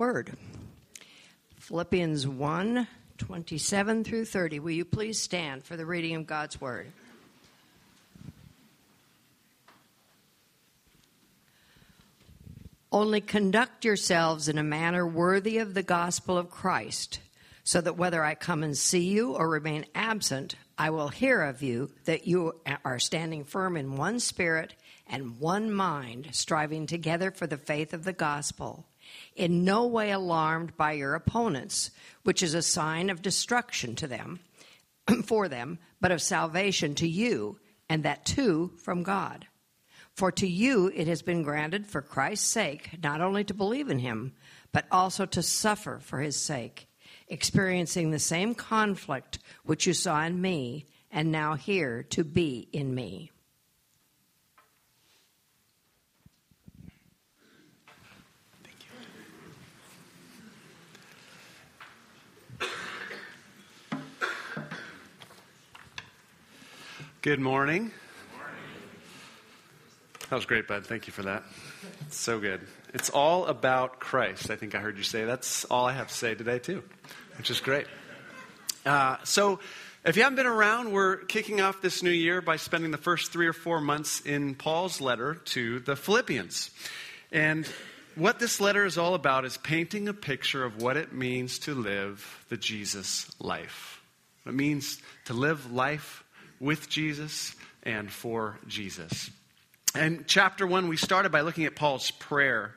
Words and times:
word. 0.00 0.32
Philippians 1.58 2.26
1 2.26 2.88
27 3.18 4.02
through 4.02 4.24
30. 4.24 4.58
Will 4.58 4.70
you 4.70 4.86
please 4.86 5.20
stand 5.20 5.62
for 5.62 5.76
the 5.76 5.84
reading 5.84 6.16
of 6.16 6.26
God's 6.26 6.58
word? 6.58 6.90
Only 12.90 13.20
conduct 13.20 13.84
yourselves 13.84 14.48
in 14.48 14.56
a 14.56 14.62
manner 14.62 15.06
worthy 15.06 15.58
of 15.58 15.74
the 15.74 15.82
gospel 15.82 16.38
of 16.38 16.48
Christ, 16.48 17.20
so 17.62 17.82
that 17.82 17.98
whether 17.98 18.24
I 18.24 18.34
come 18.34 18.62
and 18.62 18.74
see 18.74 19.06
you 19.06 19.34
or 19.34 19.50
remain 19.50 19.84
absent, 19.94 20.54
I 20.78 20.88
will 20.88 21.08
hear 21.08 21.42
of 21.42 21.62
you 21.62 21.90
that 22.06 22.26
you 22.26 22.58
are 22.86 22.98
standing 22.98 23.44
firm 23.44 23.76
in 23.76 23.98
one 23.98 24.18
spirit 24.18 24.72
and 25.06 25.38
one 25.38 25.70
mind, 25.70 26.30
striving 26.32 26.86
together 26.86 27.30
for 27.30 27.46
the 27.46 27.58
faith 27.58 27.92
of 27.92 28.04
the 28.04 28.14
gospel 28.14 28.86
in 29.34 29.64
no 29.64 29.86
way 29.86 30.10
alarmed 30.10 30.76
by 30.76 30.92
your 30.92 31.14
opponents, 31.14 31.90
which 32.22 32.42
is 32.42 32.54
a 32.54 32.62
sign 32.62 33.10
of 33.10 33.22
destruction 33.22 33.94
to 33.96 34.06
them, 34.06 34.40
for 35.24 35.48
them, 35.48 35.78
but 36.00 36.12
of 36.12 36.22
salvation 36.22 36.94
to 36.96 37.08
you, 37.08 37.58
and 37.88 38.02
that 38.02 38.24
too 38.24 38.72
from 38.78 39.02
God. 39.02 39.46
For 40.14 40.32
to 40.32 40.46
you 40.46 40.88
it 40.94 41.06
has 41.06 41.22
been 41.22 41.42
granted 41.42 41.86
for 41.86 42.02
Christ's 42.02 42.48
sake 42.48 43.02
not 43.02 43.20
only 43.20 43.44
to 43.44 43.54
believe 43.54 43.88
in 43.88 43.98
him, 43.98 44.32
but 44.72 44.86
also 44.90 45.26
to 45.26 45.42
suffer 45.42 45.98
for 45.98 46.20
his 46.20 46.36
sake, 46.36 46.88
experiencing 47.28 48.10
the 48.10 48.18
same 48.18 48.54
conflict 48.54 49.38
which 49.64 49.86
you 49.86 49.94
saw 49.94 50.22
in 50.24 50.40
me, 50.40 50.86
and 51.10 51.32
now 51.32 51.54
hear 51.54 52.02
to 52.04 52.22
be 52.22 52.68
in 52.72 52.94
me. 52.94 53.30
Good 67.22 67.38
morning. 67.38 67.90
Good 68.32 68.38
morning. 68.38 68.56
That 70.30 70.36
was 70.36 70.46
great, 70.46 70.66
bud. 70.66 70.86
Thank 70.86 71.06
you 71.06 71.12
for 71.12 71.24
that. 71.24 71.42
It's 72.06 72.16
so 72.16 72.40
good. 72.40 72.62
It's 72.94 73.10
all 73.10 73.44
about 73.44 74.00
Christ. 74.00 74.50
I 74.50 74.56
think 74.56 74.74
I 74.74 74.78
heard 74.78 74.96
you 74.96 75.02
say. 75.02 75.26
That's 75.26 75.66
all 75.66 75.84
I 75.84 75.92
have 75.92 76.08
to 76.08 76.14
say 76.14 76.34
today, 76.34 76.58
too, 76.58 76.82
which 77.36 77.50
is 77.50 77.60
great. 77.60 77.86
Uh, 78.86 79.18
so, 79.24 79.60
if 80.02 80.16
you 80.16 80.22
haven't 80.22 80.36
been 80.36 80.46
around, 80.46 80.92
we're 80.92 81.18
kicking 81.18 81.60
off 81.60 81.82
this 81.82 82.02
new 82.02 82.08
year 82.08 82.40
by 82.40 82.56
spending 82.56 82.90
the 82.90 82.96
first 82.96 83.32
three 83.32 83.48
or 83.48 83.52
four 83.52 83.82
months 83.82 84.22
in 84.22 84.54
Paul's 84.54 85.02
letter 85.02 85.34
to 85.34 85.80
the 85.80 85.96
Philippians. 85.96 86.70
And 87.30 87.68
what 88.14 88.38
this 88.38 88.62
letter 88.62 88.86
is 88.86 88.96
all 88.96 89.12
about 89.12 89.44
is 89.44 89.58
painting 89.58 90.08
a 90.08 90.14
picture 90.14 90.64
of 90.64 90.80
what 90.80 90.96
it 90.96 91.12
means 91.12 91.58
to 91.60 91.74
live 91.74 92.46
the 92.48 92.56
Jesus 92.56 93.30
life. 93.38 94.00
What 94.44 94.52
It 94.52 94.56
means 94.56 95.02
to 95.26 95.34
live 95.34 95.70
life 95.70 96.24
with 96.60 96.88
Jesus 96.88 97.54
and 97.82 98.10
for 98.10 98.58
Jesus. 98.68 99.30
And 99.94 100.26
chapter 100.26 100.66
one, 100.66 100.88
we 100.88 100.96
started 100.96 101.32
by 101.32 101.40
looking 101.40 101.64
at 101.64 101.74
Paul's 101.74 102.10
prayer. 102.10 102.74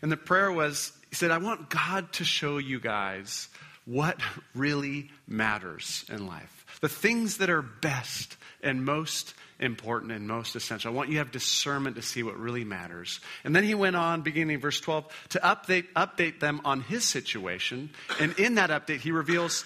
And 0.00 0.10
the 0.10 0.16
prayer 0.16 0.50
was, 0.50 0.92
he 1.10 1.16
said, 1.16 1.30
I 1.30 1.38
want 1.38 1.68
God 1.68 2.12
to 2.14 2.24
show 2.24 2.58
you 2.58 2.80
guys 2.80 3.48
what 3.84 4.18
really 4.54 5.10
matters 5.26 6.04
in 6.08 6.26
life. 6.26 6.78
The 6.80 6.88
things 6.88 7.38
that 7.38 7.50
are 7.50 7.62
best 7.62 8.36
and 8.62 8.84
most 8.84 9.34
important 9.58 10.12
and 10.12 10.26
most 10.28 10.56
essential. 10.56 10.92
I 10.92 10.94
want 10.94 11.08
you 11.08 11.14
to 11.14 11.18
have 11.18 11.30
discernment 11.30 11.96
to 11.96 12.02
see 12.02 12.22
what 12.22 12.38
really 12.38 12.64
matters. 12.64 13.20
And 13.44 13.54
then 13.54 13.64
he 13.64 13.74
went 13.74 13.96
on, 13.96 14.22
beginning 14.22 14.54
in 14.56 14.60
verse 14.60 14.80
12, 14.80 15.06
to 15.30 15.38
update, 15.38 15.86
update 15.94 16.40
them 16.40 16.60
on 16.64 16.80
his 16.82 17.04
situation. 17.04 17.90
And 18.20 18.38
in 18.38 18.56
that 18.56 18.70
update, 18.70 19.00
he 19.00 19.12
reveals 19.12 19.64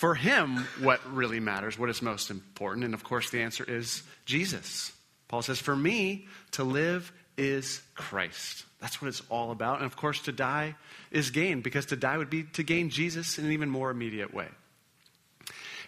for 0.00 0.14
him 0.14 0.56
what 0.80 0.98
really 1.14 1.40
matters, 1.40 1.78
what 1.78 1.90
is 1.90 2.00
most 2.00 2.30
important. 2.30 2.86
And 2.86 2.94
of 2.94 3.04
course, 3.04 3.28
the 3.28 3.42
answer 3.42 3.62
is 3.62 4.02
Jesus. 4.24 4.92
Paul 5.28 5.42
says, 5.42 5.58
For 5.58 5.76
me, 5.76 6.26
to 6.52 6.64
live 6.64 7.12
is 7.36 7.82
Christ. 7.94 8.64
That's 8.80 9.02
what 9.02 9.08
it's 9.08 9.20
all 9.28 9.50
about. 9.50 9.76
And 9.76 9.84
of 9.84 9.96
course, 9.96 10.22
to 10.22 10.32
die 10.32 10.74
is 11.10 11.28
gain, 11.28 11.60
because 11.60 11.84
to 11.86 11.96
die 11.96 12.16
would 12.16 12.30
be 12.30 12.44
to 12.44 12.62
gain 12.62 12.88
Jesus 12.88 13.38
in 13.38 13.44
an 13.44 13.52
even 13.52 13.68
more 13.68 13.90
immediate 13.90 14.32
way. 14.32 14.48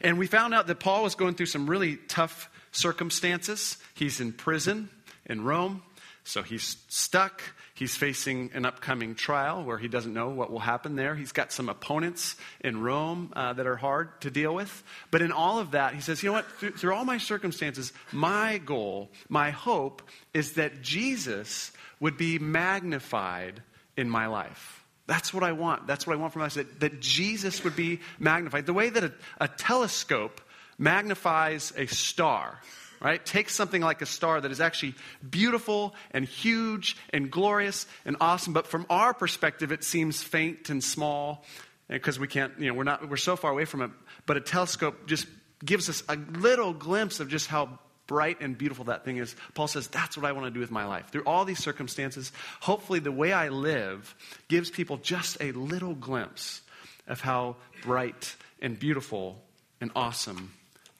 And 0.02 0.18
we 0.18 0.26
found 0.26 0.52
out 0.52 0.66
that 0.66 0.78
Paul 0.78 1.04
was 1.04 1.14
going 1.14 1.34
through 1.34 1.46
some 1.46 1.66
really 1.66 1.96
tough 1.96 2.50
circumstances. 2.70 3.78
He's 3.94 4.20
in 4.20 4.34
prison 4.34 4.90
in 5.24 5.42
Rome, 5.42 5.82
so 6.22 6.42
he's 6.42 6.76
stuck. 6.88 7.40
He's 7.74 7.96
facing 7.96 8.50
an 8.52 8.66
upcoming 8.66 9.14
trial 9.14 9.64
where 9.64 9.78
he 9.78 9.88
doesn't 9.88 10.12
know 10.12 10.28
what 10.28 10.50
will 10.50 10.58
happen 10.58 10.94
there. 10.94 11.14
He's 11.14 11.32
got 11.32 11.52
some 11.52 11.70
opponents 11.70 12.36
in 12.60 12.82
Rome 12.82 13.32
uh, 13.34 13.54
that 13.54 13.66
are 13.66 13.76
hard 13.76 14.20
to 14.22 14.30
deal 14.30 14.54
with. 14.54 14.82
But 15.10 15.22
in 15.22 15.32
all 15.32 15.58
of 15.58 15.70
that, 15.70 15.94
he 15.94 16.02
says, 16.02 16.22
you 16.22 16.28
know 16.28 16.34
what? 16.34 16.46
Through, 16.58 16.72
through 16.72 16.94
all 16.94 17.06
my 17.06 17.18
circumstances, 17.18 17.92
my 18.12 18.58
goal, 18.58 19.10
my 19.28 19.50
hope 19.50 20.02
is 20.34 20.52
that 20.52 20.82
Jesus 20.82 21.72
would 21.98 22.18
be 22.18 22.38
magnified 22.38 23.62
in 23.96 24.10
my 24.10 24.26
life. 24.26 24.84
That's 25.06 25.32
what 25.32 25.42
I 25.42 25.52
want. 25.52 25.86
That's 25.86 26.06
what 26.06 26.14
I 26.14 26.20
want 26.20 26.32
from 26.34 26.42
us, 26.42 26.54
that, 26.54 26.80
that 26.80 27.00
Jesus 27.00 27.64
would 27.64 27.74
be 27.74 28.00
magnified. 28.18 28.66
The 28.66 28.72
way 28.74 28.90
that 28.90 29.04
a, 29.04 29.12
a 29.40 29.48
telescope 29.48 30.40
magnifies 30.78 31.72
a 31.76 31.86
star 31.86 32.60
right? 33.02 33.24
Take 33.24 33.50
something 33.50 33.82
like 33.82 34.00
a 34.00 34.06
star 34.06 34.40
that 34.40 34.50
is 34.50 34.60
actually 34.60 34.94
beautiful 35.28 35.94
and 36.12 36.24
huge 36.24 36.96
and 37.10 37.30
glorious 37.30 37.86
and 38.04 38.16
awesome, 38.20 38.52
but 38.52 38.66
from 38.66 38.86
our 38.88 39.12
perspective, 39.12 39.72
it 39.72 39.82
seems 39.82 40.22
faint 40.22 40.70
and 40.70 40.82
small 40.82 41.44
eh, 41.90 41.94
because 41.94 42.18
we 42.18 42.28
can't, 42.28 42.52
you 42.58 42.68
know, 42.68 42.74
we're 42.74 42.84
not, 42.84 43.08
we're 43.08 43.16
so 43.16 43.34
far 43.34 43.50
away 43.50 43.64
from 43.64 43.82
it. 43.82 43.90
But 44.24 44.36
a 44.36 44.40
telescope 44.40 45.06
just 45.06 45.26
gives 45.64 45.88
us 45.88 46.04
a 46.08 46.16
little 46.16 46.72
glimpse 46.72 47.18
of 47.18 47.28
just 47.28 47.48
how 47.48 47.80
bright 48.06 48.40
and 48.40 48.56
beautiful 48.56 48.84
that 48.84 49.04
thing 49.04 49.16
is. 49.16 49.34
Paul 49.54 49.66
says, 49.68 49.88
That's 49.88 50.16
what 50.16 50.24
I 50.24 50.32
want 50.32 50.46
to 50.46 50.50
do 50.50 50.60
with 50.60 50.70
my 50.70 50.84
life. 50.84 51.08
Through 51.10 51.24
all 51.24 51.44
these 51.44 51.58
circumstances, 51.58 52.30
hopefully 52.60 53.00
the 53.00 53.12
way 53.12 53.32
I 53.32 53.48
live 53.48 54.14
gives 54.48 54.70
people 54.70 54.98
just 54.98 55.38
a 55.40 55.50
little 55.52 55.94
glimpse 55.94 56.62
of 57.08 57.20
how 57.20 57.56
bright 57.82 58.36
and 58.60 58.78
beautiful 58.78 59.42
and 59.80 59.90
awesome 59.96 60.52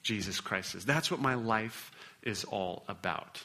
Jesus 0.02 0.40
Christ 0.40 0.74
is. 0.74 0.84
That's 0.84 1.10
what 1.10 1.20
my 1.20 1.34
life 1.34 1.90
is 2.22 2.44
all 2.44 2.84
about. 2.88 3.42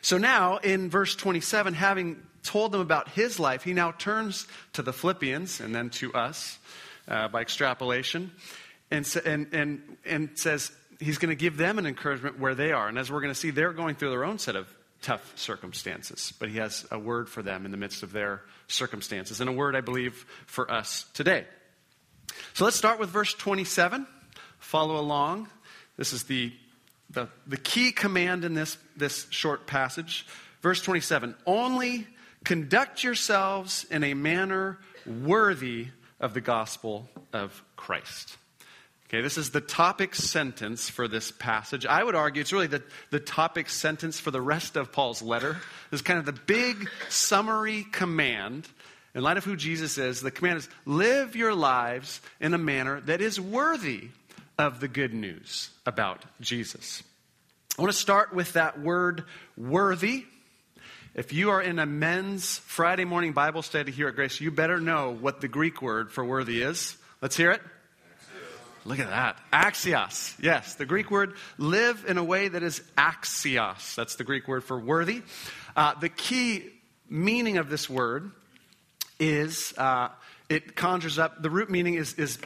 So 0.00 0.18
now, 0.18 0.58
in 0.58 0.90
verse 0.90 1.16
27, 1.16 1.74
having 1.74 2.22
told 2.42 2.72
them 2.72 2.80
about 2.80 3.08
his 3.08 3.38
life, 3.40 3.62
he 3.62 3.72
now 3.72 3.92
turns 3.92 4.46
to 4.74 4.82
the 4.82 4.92
Philippians 4.92 5.60
and 5.60 5.74
then 5.74 5.90
to 5.90 6.12
us 6.12 6.58
uh, 7.08 7.28
by 7.28 7.40
extrapolation 7.40 8.32
and, 8.90 9.08
and, 9.24 9.46
and, 9.52 9.96
and 10.04 10.30
says 10.34 10.70
he's 11.00 11.18
going 11.18 11.30
to 11.30 11.36
give 11.36 11.56
them 11.56 11.78
an 11.78 11.86
encouragement 11.86 12.38
where 12.38 12.54
they 12.54 12.72
are. 12.72 12.88
And 12.88 12.98
as 12.98 13.10
we're 13.10 13.20
going 13.20 13.32
to 13.32 13.38
see, 13.38 13.50
they're 13.50 13.72
going 13.72 13.94
through 13.94 14.10
their 14.10 14.24
own 14.24 14.38
set 14.38 14.56
of 14.56 14.68
tough 15.00 15.32
circumstances, 15.36 16.32
but 16.38 16.48
he 16.48 16.58
has 16.58 16.86
a 16.90 16.98
word 16.98 17.28
for 17.28 17.42
them 17.42 17.64
in 17.64 17.70
the 17.70 17.76
midst 17.76 18.02
of 18.02 18.12
their 18.12 18.42
circumstances, 18.68 19.40
and 19.40 19.50
a 19.50 19.52
word, 19.52 19.74
I 19.74 19.80
believe, 19.80 20.24
for 20.46 20.70
us 20.70 21.06
today. 21.12 21.44
So 22.54 22.64
let's 22.64 22.76
start 22.76 23.00
with 23.00 23.10
verse 23.10 23.34
27. 23.34 24.06
Follow 24.62 24.98
along. 24.98 25.48
This 25.96 26.12
is 26.12 26.24
the 26.24 26.52
the, 27.12 27.28
the 27.46 27.56
key 27.56 27.92
command 27.92 28.44
in 28.44 28.54
this, 28.54 28.78
this 28.96 29.26
short 29.30 29.66
passage. 29.66 30.26
Verse 30.60 30.82
27 30.82 31.34
Only 31.46 32.06
conduct 32.44 33.04
yourselves 33.04 33.86
in 33.90 34.04
a 34.04 34.14
manner 34.14 34.78
worthy 35.06 35.88
of 36.20 36.34
the 36.34 36.40
gospel 36.40 37.08
of 37.32 37.62
Christ. 37.76 38.36
Okay, 39.08 39.20
this 39.20 39.36
is 39.36 39.50
the 39.50 39.60
topic 39.60 40.14
sentence 40.14 40.88
for 40.88 41.06
this 41.06 41.30
passage. 41.30 41.84
I 41.84 42.02
would 42.02 42.14
argue 42.14 42.40
it's 42.40 42.52
really 42.52 42.66
the, 42.66 42.82
the 43.10 43.20
topic 43.20 43.68
sentence 43.68 44.18
for 44.18 44.30
the 44.30 44.40
rest 44.40 44.76
of 44.76 44.90
Paul's 44.90 45.20
letter. 45.20 45.58
This 45.90 45.98
is 45.98 46.02
kind 46.02 46.18
of 46.18 46.24
the 46.24 46.32
big 46.32 46.88
summary 47.10 47.84
command. 47.92 48.66
In 49.14 49.22
light 49.22 49.36
of 49.36 49.44
who 49.44 49.54
Jesus 49.54 49.98
is, 49.98 50.22
the 50.22 50.30
command 50.30 50.58
is 50.58 50.68
live 50.86 51.36
your 51.36 51.54
lives 51.54 52.22
in 52.40 52.54
a 52.54 52.58
manner 52.58 53.02
that 53.02 53.20
is 53.20 53.38
worthy 53.38 54.08
of 54.62 54.78
the 54.78 54.86
good 54.86 55.12
news 55.12 55.70
about 55.84 56.24
Jesus. 56.40 57.02
I 57.76 57.82
want 57.82 57.92
to 57.92 57.98
start 57.98 58.32
with 58.32 58.52
that 58.52 58.80
word 58.80 59.24
worthy. 59.56 60.24
If 61.16 61.32
you 61.32 61.50
are 61.50 61.60
in 61.60 61.80
a 61.80 61.86
men's 61.86 62.58
Friday 62.58 63.04
morning 63.04 63.32
Bible 63.32 63.62
study 63.62 63.90
here 63.90 64.06
at 64.06 64.14
Grace, 64.14 64.40
you 64.40 64.52
better 64.52 64.78
know 64.78 65.10
what 65.10 65.40
the 65.40 65.48
Greek 65.48 65.82
word 65.82 66.12
for 66.12 66.24
worthy 66.24 66.62
is. 66.62 66.96
Let's 67.20 67.36
hear 67.36 67.50
it. 67.50 67.60
Look 68.84 69.00
at 69.00 69.08
that. 69.08 69.40
Axios. 69.52 70.36
Yes, 70.40 70.76
the 70.76 70.86
Greek 70.86 71.10
word 71.10 71.34
live 71.58 72.04
in 72.06 72.16
a 72.16 72.24
way 72.24 72.46
that 72.46 72.62
is 72.62 72.82
axios. 72.96 73.96
That's 73.96 74.14
the 74.14 74.24
Greek 74.24 74.46
word 74.46 74.62
for 74.62 74.78
worthy. 74.78 75.22
Uh, 75.74 75.94
the 75.94 76.08
key 76.08 76.70
meaning 77.08 77.58
of 77.58 77.68
this 77.68 77.90
word 77.90 78.30
is 79.18 79.74
uh, 79.76 80.10
it 80.48 80.76
conjures 80.76 81.18
up, 81.18 81.42
the 81.42 81.50
root 81.50 81.68
meaning 81.68 81.94
is, 81.94 82.14
is 82.14 82.38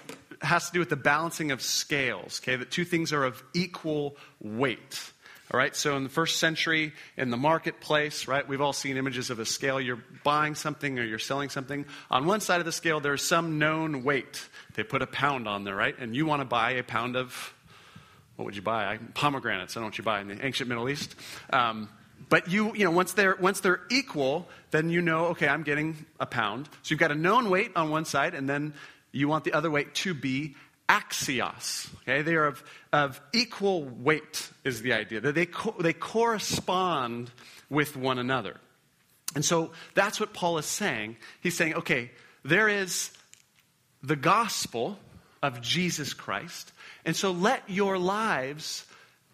has 0.43 0.67
to 0.67 0.73
do 0.73 0.79
with 0.79 0.89
the 0.89 0.97
balancing 0.97 1.51
of 1.51 1.63
scales, 1.63 2.41
okay? 2.43 2.57
That 2.57 2.71
two 2.71 2.85
things 2.85 3.13
are 3.13 3.25
of 3.25 3.43
equal 3.55 4.17
weight. 4.41 5.13
All 5.53 5.59
right, 5.59 5.77
so 5.77 5.97
in 5.97 6.03
the 6.03 6.09
first 6.09 6.41
century, 6.41 6.93
in 7.17 7.31
the 7.31 7.37
marketplace, 7.37 8.27
right, 8.27 8.47
we've 8.49 8.61
all 8.61 8.73
seen 8.73 8.97
images 8.97 9.31
of 9.31 9.39
a 9.39 9.47
scale. 9.47 9.81
You're 9.81 10.03
buying 10.25 10.57
something 10.57 10.99
or 10.99 11.05
you're 11.05 11.21
selling 11.21 11.51
something. 11.51 11.87
On 12.11 12.27
one 12.27 12.41
side 12.41 12.59
of 12.59 12.67
the 12.67 12.73
scale, 12.73 12.99
there's 12.99 13.23
some 13.23 13.57
known 13.57 14.03
weight. 14.03 14.49
They 14.75 14.83
put 14.83 15.03
a 15.03 15.07
pound 15.07 15.47
on 15.47 15.63
there, 15.63 15.77
right? 15.77 15.97
And 16.01 16.17
you 16.17 16.27
want 16.27 16.41
to 16.41 16.47
buy 16.47 16.73
a 16.73 16.83
pound 16.83 17.15
of, 17.15 17.55
what 18.35 18.45
would 18.47 18.57
you 18.57 18.63
buy? 18.63 18.99
Pomegranates. 19.15 19.77
I 19.77 19.81
don't 19.81 19.85
know 19.85 19.87
what 19.87 19.99
you 19.99 20.05
buy 20.05 20.21
in 20.21 20.29
the 20.29 20.45
ancient 20.45 20.69
Middle 20.69 20.89
East. 20.89 21.15
Um, 21.53 21.91
but 22.29 22.51
you, 22.51 22.75
you 22.75 22.85
know, 22.85 22.91
once 22.91 23.13
they're, 23.13 23.37
once 23.37 23.61
they're 23.61 23.83
equal, 23.89 24.49
then 24.73 24.91
you 24.91 25.01
know, 25.01 25.27
okay, 25.27 25.47
I'm 25.47 25.63
getting 25.63 26.07
a 26.19 26.27
pound. 26.27 26.69
So 26.83 26.91
you've 26.91 26.99
got 26.99 27.13
a 27.13 27.15
known 27.15 27.51
weight 27.51 27.71
on 27.77 27.91
one 27.91 28.05
side, 28.05 28.35
and 28.35 28.49
then 28.49 28.75
you 29.13 29.29
want 29.29 29.45
the 29.45 29.53
other 29.53 29.71
weight 29.71 29.95
to 29.95 30.15
be 30.15 30.55
axios. 30.89 31.89
Okay, 32.03 32.23
they 32.23 32.35
are 32.35 32.47
of, 32.47 32.65
of 32.93 33.21
equal 33.33 33.85
weight, 33.85 34.51
is 34.65 34.83
the 34.83 34.93
idea. 34.93 35.21
That 35.21 35.35
they, 35.35 35.47
co- 35.47 35.75
they 35.79 35.93
correspond 35.93 37.31
with 37.69 37.97
one 37.97 38.19
another. 38.19 38.61
And 39.35 39.45
so 39.45 39.73
that's 39.95 40.21
what 40.21 40.33
Paul 40.33 40.59
is 40.59 40.67
saying. 40.67 41.17
He's 41.41 41.57
saying, 41.57 41.75
okay, 41.75 42.11
there 42.45 42.69
is 42.69 43.11
the 44.03 44.17
gospel 44.17 44.99
of 45.43 45.61
Jesus 45.61 46.15
Christ, 46.15 46.73
and 47.05 47.15
so 47.15 47.31
let 47.31 47.69
your 47.69 47.99
lives 47.99 48.85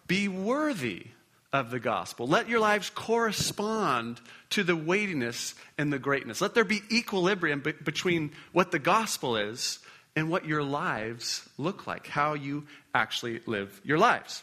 be 0.06 0.28
worthy 0.28 1.06
of 1.52 1.70
the 1.70 1.81
gospel. 1.81 2.26
Let 2.26 2.49
your 2.49 2.60
lives 2.60 2.90
correspond 2.90 4.20
to 4.50 4.64
the 4.64 4.76
weightiness 4.76 5.54
and 5.76 5.93
the 5.93 5.99
greatness. 5.99 6.40
Let 6.40 6.54
there 6.54 6.64
be 6.64 6.82
equilibrium 6.90 7.60
be- 7.60 7.72
between 7.72 8.32
what 8.52 8.70
the 8.70 8.78
gospel 8.78 9.37
is 9.37 9.78
and 10.16 10.31
what 10.31 10.46
your 10.46 10.62
lives 10.62 11.46
look 11.58 11.87
like, 11.87 12.06
how 12.06 12.34
you 12.34 12.64
actually 12.94 13.40
live 13.46 13.81
your 13.84 13.99
lives. 13.99 14.43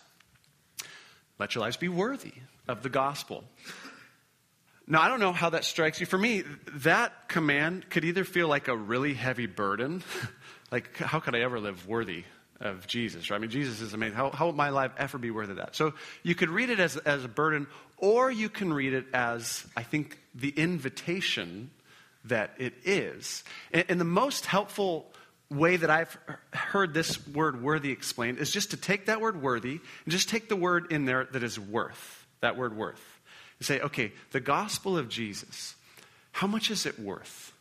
Let 1.40 1.56
your 1.56 1.64
lives 1.64 1.78
be 1.78 1.90
worthy 1.90 2.34
of 2.68 2.84
the 2.84 2.90
gospel. 2.90 3.44
Now, 4.86 5.02
I 5.02 5.08
don't 5.08 5.20
know 5.20 5.34
how 5.34 5.52
that 5.52 5.66
strikes 5.66 6.00
you. 6.00 6.06
For 6.06 6.18
me, 6.18 6.44
that 6.78 7.30
command 7.30 7.90
could 7.90 8.04
either 8.06 8.24
feel 8.24 8.48
like 8.48 8.68
a 8.68 8.76
really 8.76 9.14
heavy 9.14 9.46
burden, 9.46 10.04
like, 10.72 10.98
how 10.98 11.20
could 11.20 11.36
I 11.36 11.42
ever 11.42 11.60
live 11.60 11.88
worthy 11.88 12.24
of 12.60 12.88
Jesus, 12.88 13.30
right? 13.30 13.38
I 13.38 13.40
mean, 13.40 13.50
Jesus 13.50 13.82
is 13.82 13.94
amazing. 13.94 14.16
How, 14.16 14.30
how 14.32 14.48
would 14.48 14.56
my 14.56 14.70
life 14.70 14.92
ever 14.98 15.18
be 15.18 15.32
worth 15.32 15.50
of 15.50 15.58
that? 15.58 15.76
So 15.76 15.94
you 16.24 16.36
could 16.36 16.50
read 16.50 16.70
it 16.70 16.80
as, 16.80 16.98
as 16.98 17.24
a 17.24 17.30
burden, 17.30 17.68
or 17.98 18.30
you 18.30 18.50
can 18.50 18.74
read 18.74 18.94
it 18.94 19.06
as, 19.14 19.66
I 19.78 19.84
think, 19.84 20.18
the 20.36 20.50
invitation 20.50 21.72
that 22.26 22.54
it 22.58 22.74
is. 22.84 23.44
And, 23.72 23.86
and 23.90 24.00
the 24.00 24.06
most 24.06 24.46
helpful 24.46 25.12
way 25.50 25.78
that 25.78 25.90
I've 25.90 26.18
heard 26.54 26.94
this 26.94 27.26
word 27.28 27.62
worthy 27.62 27.92
explained 27.92 28.38
is 28.38 28.52
just 28.52 28.72
to 28.72 28.78
take 28.78 29.08
that 29.08 29.22
word 29.22 29.42
worthy 29.42 29.80
and 30.06 30.12
just 30.12 30.30
take 30.30 30.50
the 30.50 30.56
word 30.56 30.92
in 30.92 31.06
there 31.06 31.28
that 31.32 31.44
is 31.44 31.60
worth, 31.60 32.28
that 32.42 32.58
word 32.58 32.76
worth. 32.76 33.02
And 33.58 33.66
say, 33.66 33.80
okay, 33.82 34.12
the 34.32 34.40
gospel 34.40 34.98
of 34.98 35.10
Jesus, 35.10 35.76
how 36.32 36.48
much 36.48 36.72
is 36.72 36.86
it 36.86 37.00
worth? 37.00 37.54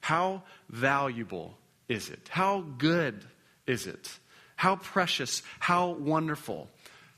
How 0.00 0.42
valuable 0.68 1.56
is 1.88 2.10
it? 2.10 2.28
How 2.30 2.60
good 2.60 3.24
is 3.66 3.86
it? 3.86 4.18
How 4.62 4.76
precious, 4.76 5.42
how 5.58 5.88
wonderful. 5.88 6.68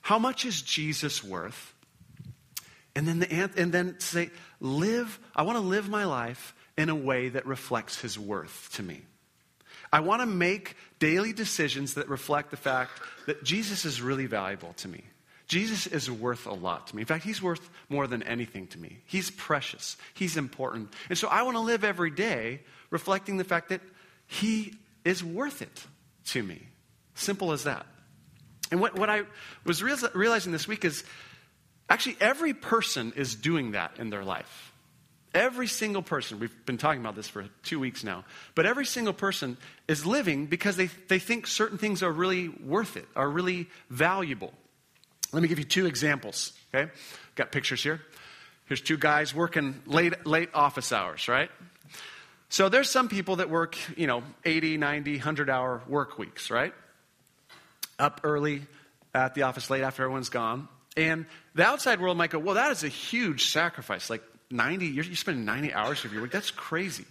How 0.00 0.18
much 0.18 0.46
is 0.46 0.62
Jesus 0.62 1.22
worth? 1.22 1.74
And 2.96 3.06
then, 3.06 3.18
the, 3.18 3.50
and 3.58 3.70
then 3.70 4.00
say, 4.00 4.30
live, 4.60 5.18
I 5.36 5.42
want 5.42 5.58
to 5.58 5.62
live 5.62 5.86
my 5.86 6.06
life 6.06 6.54
in 6.78 6.88
a 6.88 6.94
way 6.94 7.28
that 7.28 7.44
reflects 7.44 8.00
his 8.00 8.18
worth 8.18 8.70
to 8.76 8.82
me. 8.82 9.02
I 9.92 10.00
want 10.00 10.22
to 10.22 10.26
make 10.26 10.74
daily 10.98 11.34
decisions 11.34 11.92
that 11.94 12.08
reflect 12.08 12.50
the 12.50 12.56
fact 12.56 12.92
that 13.26 13.44
Jesus 13.44 13.84
is 13.84 14.00
really 14.00 14.24
valuable 14.24 14.72
to 14.78 14.88
me. 14.88 15.04
Jesus 15.46 15.86
is 15.86 16.10
worth 16.10 16.46
a 16.46 16.54
lot 16.54 16.86
to 16.86 16.96
me. 16.96 17.02
In 17.02 17.06
fact, 17.06 17.24
he's 17.24 17.42
worth 17.42 17.68
more 17.90 18.06
than 18.06 18.22
anything 18.22 18.68
to 18.68 18.78
me. 18.78 19.00
He's 19.04 19.30
precious, 19.30 19.98
he's 20.14 20.38
important. 20.38 20.94
And 21.10 21.18
so 21.18 21.28
I 21.28 21.42
want 21.42 21.58
to 21.58 21.60
live 21.60 21.84
every 21.84 22.10
day 22.10 22.62
reflecting 22.88 23.36
the 23.36 23.44
fact 23.44 23.68
that 23.68 23.82
he 24.26 24.72
is 25.04 25.22
worth 25.22 25.60
it 25.60 25.84
to 26.28 26.42
me. 26.42 26.68
Simple 27.14 27.52
as 27.52 27.64
that. 27.64 27.86
And 28.70 28.80
what, 28.80 28.98
what 28.98 29.10
I 29.10 29.22
was 29.64 29.82
realizing 29.82 30.52
this 30.52 30.66
week 30.66 30.84
is 30.84 31.04
actually 31.88 32.16
every 32.20 32.54
person 32.54 33.12
is 33.16 33.34
doing 33.34 33.72
that 33.72 33.92
in 33.98 34.10
their 34.10 34.24
life. 34.24 34.72
Every 35.34 35.66
single 35.66 36.02
person, 36.02 36.38
we've 36.38 36.54
been 36.64 36.78
talking 36.78 37.00
about 37.00 37.16
this 37.16 37.28
for 37.28 37.44
two 37.64 37.80
weeks 37.80 38.04
now, 38.04 38.24
but 38.54 38.66
every 38.66 38.86
single 38.86 39.12
person 39.12 39.56
is 39.88 40.06
living 40.06 40.46
because 40.46 40.76
they, 40.76 40.86
they 41.08 41.18
think 41.18 41.48
certain 41.48 41.76
things 41.76 42.04
are 42.04 42.12
really 42.12 42.48
worth 42.48 42.96
it, 42.96 43.06
are 43.16 43.28
really 43.28 43.68
valuable. 43.90 44.52
Let 45.32 45.42
me 45.42 45.48
give 45.48 45.58
you 45.58 45.64
two 45.64 45.86
examples, 45.86 46.52
okay? 46.72 46.90
Got 47.34 47.50
pictures 47.50 47.82
here. 47.82 48.00
Here's 48.66 48.80
two 48.80 48.96
guys 48.96 49.34
working 49.34 49.82
late, 49.86 50.24
late 50.24 50.50
office 50.54 50.92
hours, 50.92 51.26
right? 51.26 51.50
So 52.48 52.68
there's 52.68 52.88
some 52.88 53.08
people 53.08 53.36
that 53.36 53.50
work, 53.50 53.76
you 53.96 54.06
know, 54.06 54.22
80, 54.44 54.76
90, 54.76 55.16
100 55.16 55.50
hour 55.50 55.82
work 55.88 56.16
weeks, 56.18 56.50
right? 56.50 56.72
Up 57.98 58.20
early 58.24 58.62
at 59.14 59.34
the 59.34 59.42
office 59.42 59.70
late 59.70 59.82
after 59.82 60.02
everyone's 60.02 60.28
gone. 60.28 60.68
And 60.96 61.26
the 61.54 61.64
outside 61.64 62.00
world 62.00 62.16
might 62.16 62.30
go, 62.30 62.38
well, 62.38 62.54
that 62.54 62.70
is 62.70 62.84
a 62.84 62.88
huge 62.88 63.46
sacrifice. 63.46 64.10
Like, 64.10 64.22
90, 64.50 64.86
you're, 64.86 65.04
you 65.04 65.16
spend 65.16 65.44
90 65.44 65.72
hours 65.72 66.04
of 66.04 66.12
your 66.12 66.22
week. 66.22 66.30
That's 66.30 66.50
crazy. 66.50 67.04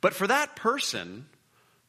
But 0.00 0.14
for 0.14 0.26
that 0.26 0.56
person, 0.56 1.26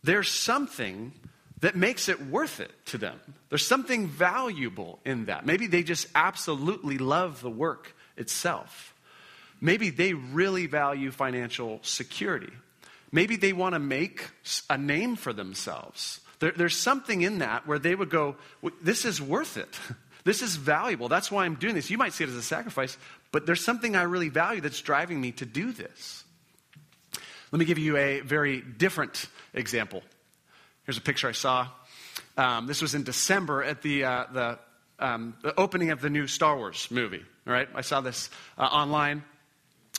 there's 0.04 0.30
something 0.30 1.14
that 1.62 1.76
makes 1.76 2.10
it 2.10 2.26
worth 2.28 2.60
it 2.60 2.72
to 2.88 2.98
them. 2.98 3.20
There's 3.50 3.66
something 3.66 4.08
valuable 4.08 5.00
in 5.06 5.26
that. 5.26 5.46
Maybe 5.46 5.68
they 5.68 5.84
just 5.84 6.08
absolutely 6.14 6.98
love 6.98 7.42
the 7.42 7.50
work 7.50 7.96
itself. 8.18 8.94
Maybe 9.62 9.90
they 9.90 10.14
really 10.14 10.68
value 10.68 11.12
financial 11.12 11.80
security. 11.82 12.52
Maybe 13.14 13.38
they 13.38 13.54
want 13.54 13.74
to 13.74 13.80
make 13.80 14.30
a 14.70 14.78
name 14.78 15.16
for 15.16 15.32
themselves. 15.32 16.20
There, 16.44 16.52
there's 16.52 16.76
something 16.76 17.22
in 17.22 17.40
that 17.40 17.66
where 17.66 17.80
they 17.80 17.96
would 17.96 18.10
go, 18.10 18.36
This 18.82 19.06
is 19.06 19.22
worth 19.22 19.56
it. 19.56 19.80
This 20.26 20.42
is 20.42 20.56
valuable. 20.56 21.10
That's 21.10 21.30
why 21.30 21.44
I'm 21.44 21.56
doing 21.56 21.76
this. 21.76 21.90
You 21.90 21.98
might 21.98 22.14
see 22.14 22.24
it 22.24 22.30
as 22.30 22.36
a 22.38 22.42
sacrifice, 22.42 22.98
but 23.34 23.46
there's 23.46 23.62
something 23.62 23.98
I 23.98 24.04
really 24.04 24.30
value 24.30 24.62
that's 24.62 24.80
driving 24.80 25.20
me 25.20 25.34
to 25.34 25.46
do 25.46 25.74
this. 25.74 26.24
Let 27.52 27.60
me 27.60 27.66
give 27.66 27.78
you 27.78 27.98
a 27.98 28.22
very 28.22 28.62
different 28.62 29.26
example. 29.54 30.02
Here's 30.86 30.98
a 30.98 31.02
picture 31.02 31.28
I 31.28 31.34
saw. 31.34 31.68
Um, 32.38 32.68
this 32.68 32.82
was 32.82 32.96
in 32.96 33.04
December 33.04 33.66
at 33.66 33.82
the, 33.82 34.06
uh, 34.06 34.26
the, 34.32 34.60
um, 34.98 35.36
the, 35.42 35.60
opening 35.60 35.92
of 35.92 36.00
the 36.00 36.10
new 36.10 36.28
Star 36.28 36.56
Wars 36.56 36.88
movie. 36.90 37.26
All 37.46 37.52
right, 37.52 37.68
I 37.76 37.82
saw 37.82 38.00
this 38.00 38.30
uh, 38.58 38.62
online 38.62 39.26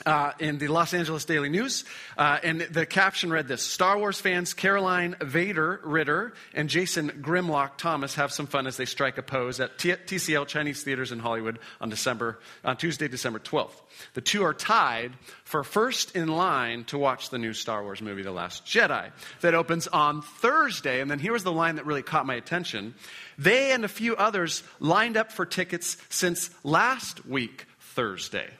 uh, 0.04 0.32
in 0.40 0.58
the 0.58 0.68
Los 0.68 0.92
Angeles 0.92 1.24
Daily 1.24 1.48
News, 1.48 1.84
uh, 2.18 2.38
and 2.42 2.60
the 2.60 2.84
caption 2.84 3.30
read 3.30 3.46
this 3.46 3.62
Star 3.62 3.96
Wars 3.96 4.20
fans 4.20 4.52
Caroline 4.52 5.14
Vader 5.22 5.80
Ritter 5.84 6.34
and 6.52 6.68
Jason 6.68 7.10
Grimlock 7.22 7.76
Thomas 7.78 8.16
have 8.16 8.32
some 8.32 8.46
fun 8.46 8.66
as 8.66 8.76
they 8.76 8.86
strike 8.86 9.18
a 9.18 9.22
pose 9.22 9.60
at 9.60 9.78
T- 9.78 9.92
TCL 9.92 10.48
Chinese 10.48 10.82
Theaters 10.82 11.12
in 11.12 11.20
Hollywood 11.20 11.60
on, 11.80 11.90
December, 11.90 12.40
on 12.64 12.76
Tuesday, 12.76 13.06
December 13.06 13.38
12th. 13.38 13.80
The 14.14 14.20
two 14.20 14.42
are 14.42 14.52
tied 14.52 15.12
for 15.44 15.62
first 15.62 16.16
in 16.16 16.28
line 16.28 16.84
to 16.86 16.98
watch 16.98 17.30
the 17.30 17.38
new 17.38 17.52
Star 17.52 17.82
Wars 17.82 18.02
movie, 18.02 18.22
The 18.22 18.32
Last 18.32 18.66
Jedi, 18.66 19.12
that 19.42 19.54
opens 19.54 19.86
on 19.86 20.22
Thursday. 20.22 21.00
And 21.00 21.10
then 21.10 21.20
here 21.20 21.32
was 21.32 21.44
the 21.44 21.52
line 21.52 21.76
that 21.76 21.86
really 21.86 22.02
caught 22.02 22.26
my 22.26 22.34
attention. 22.34 22.94
They 23.38 23.70
and 23.70 23.84
a 23.84 23.88
few 23.88 24.16
others 24.16 24.64
lined 24.80 25.16
up 25.16 25.30
for 25.30 25.46
tickets 25.46 25.96
since 26.08 26.50
last 26.64 27.24
week, 27.26 27.66
Thursday. 27.78 28.50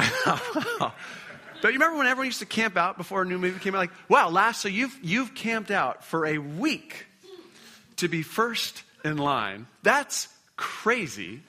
But 1.60 1.68
you 1.68 1.74
remember 1.74 1.98
when 1.98 2.06
everyone 2.06 2.26
used 2.26 2.38
to 2.38 2.46
camp 2.46 2.76
out 2.76 2.96
before 2.96 3.22
a 3.22 3.24
new 3.24 3.38
movie 3.38 3.58
came 3.58 3.74
out? 3.74 3.78
Like, 3.78 3.90
wow, 4.08 4.30
last, 4.30 4.60
so 4.60 4.68
you've, 4.68 4.96
you've 5.02 5.34
camped 5.34 5.70
out 5.70 6.04
for 6.04 6.24
a 6.24 6.38
week 6.38 7.06
to 7.96 8.08
be 8.08 8.22
first 8.22 8.82
in 9.04 9.16
line. 9.16 9.66
That's 9.82 10.28
crazy. 10.56 11.42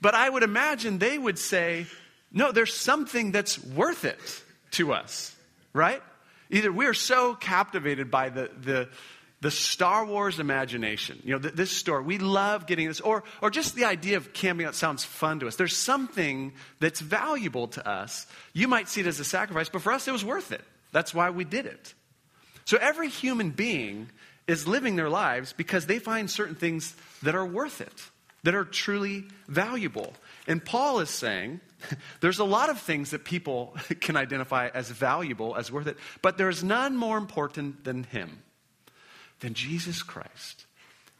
But 0.00 0.14
I 0.14 0.28
would 0.28 0.42
imagine 0.42 0.98
they 0.98 1.18
would 1.18 1.38
say, 1.38 1.86
no, 2.32 2.52
there's 2.52 2.74
something 2.74 3.32
that's 3.32 3.62
worth 3.62 4.04
it 4.04 4.42
to 4.72 4.92
us, 4.92 5.34
right? 5.72 6.02
Either 6.50 6.72
we're 6.72 6.94
so 6.94 7.34
captivated 7.34 8.10
by 8.10 8.28
the, 8.28 8.50
the, 8.62 8.88
the 9.40 9.50
Star 9.50 10.06
Wars 10.06 10.40
imagination. 10.40 11.20
You 11.22 11.34
know, 11.34 11.38
this 11.38 11.70
story, 11.70 12.02
we 12.02 12.18
love 12.18 12.66
getting 12.66 12.88
this, 12.88 13.00
or, 13.00 13.24
or 13.42 13.50
just 13.50 13.74
the 13.74 13.84
idea 13.84 14.16
of 14.16 14.32
camping 14.32 14.66
out 14.66 14.74
sounds 14.74 15.04
fun 15.04 15.40
to 15.40 15.46
us. 15.46 15.56
There's 15.56 15.76
something 15.76 16.54
that's 16.80 17.00
valuable 17.00 17.68
to 17.68 17.86
us. 17.86 18.26
You 18.54 18.68
might 18.68 18.88
see 18.88 19.02
it 19.02 19.06
as 19.06 19.20
a 19.20 19.24
sacrifice, 19.24 19.68
but 19.68 19.82
for 19.82 19.92
us, 19.92 20.08
it 20.08 20.12
was 20.12 20.24
worth 20.24 20.50
it. 20.52 20.62
That's 20.92 21.12
why 21.12 21.30
we 21.30 21.44
did 21.44 21.66
it. 21.66 21.92
So 22.64 22.78
every 22.80 23.08
human 23.08 23.50
being 23.50 24.08
is 24.46 24.66
living 24.66 24.96
their 24.96 25.10
lives 25.10 25.52
because 25.52 25.86
they 25.86 25.98
find 25.98 26.30
certain 26.30 26.54
things 26.54 26.94
that 27.22 27.34
are 27.34 27.44
worth 27.44 27.80
it, 27.80 27.92
that 28.44 28.54
are 28.54 28.64
truly 28.64 29.24
valuable. 29.48 30.14
And 30.46 30.64
Paul 30.64 31.00
is 31.00 31.10
saying 31.10 31.60
there's 32.20 32.38
a 32.38 32.44
lot 32.44 32.70
of 32.70 32.80
things 32.80 33.10
that 33.10 33.24
people 33.24 33.76
can 34.00 34.16
identify 34.16 34.68
as 34.68 34.90
valuable, 34.90 35.54
as 35.56 35.70
worth 35.70 35.86
it, 35.86 35.98
but 36.22 36.38
there's 36.38 36.64
none 36.64 36.96
more 36.96 37.18
important 37.18 37.84
than 37.84 38.04
him 38.04 38.43
than 39.44 39.52
Jesus 39.52 40.02
Christ 40.02 40.64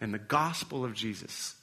in 0.00 0.10
the 0.10 0.18
gospel 0.18 0.82
of 0.82 0.94
Jesus. 0.94 1.54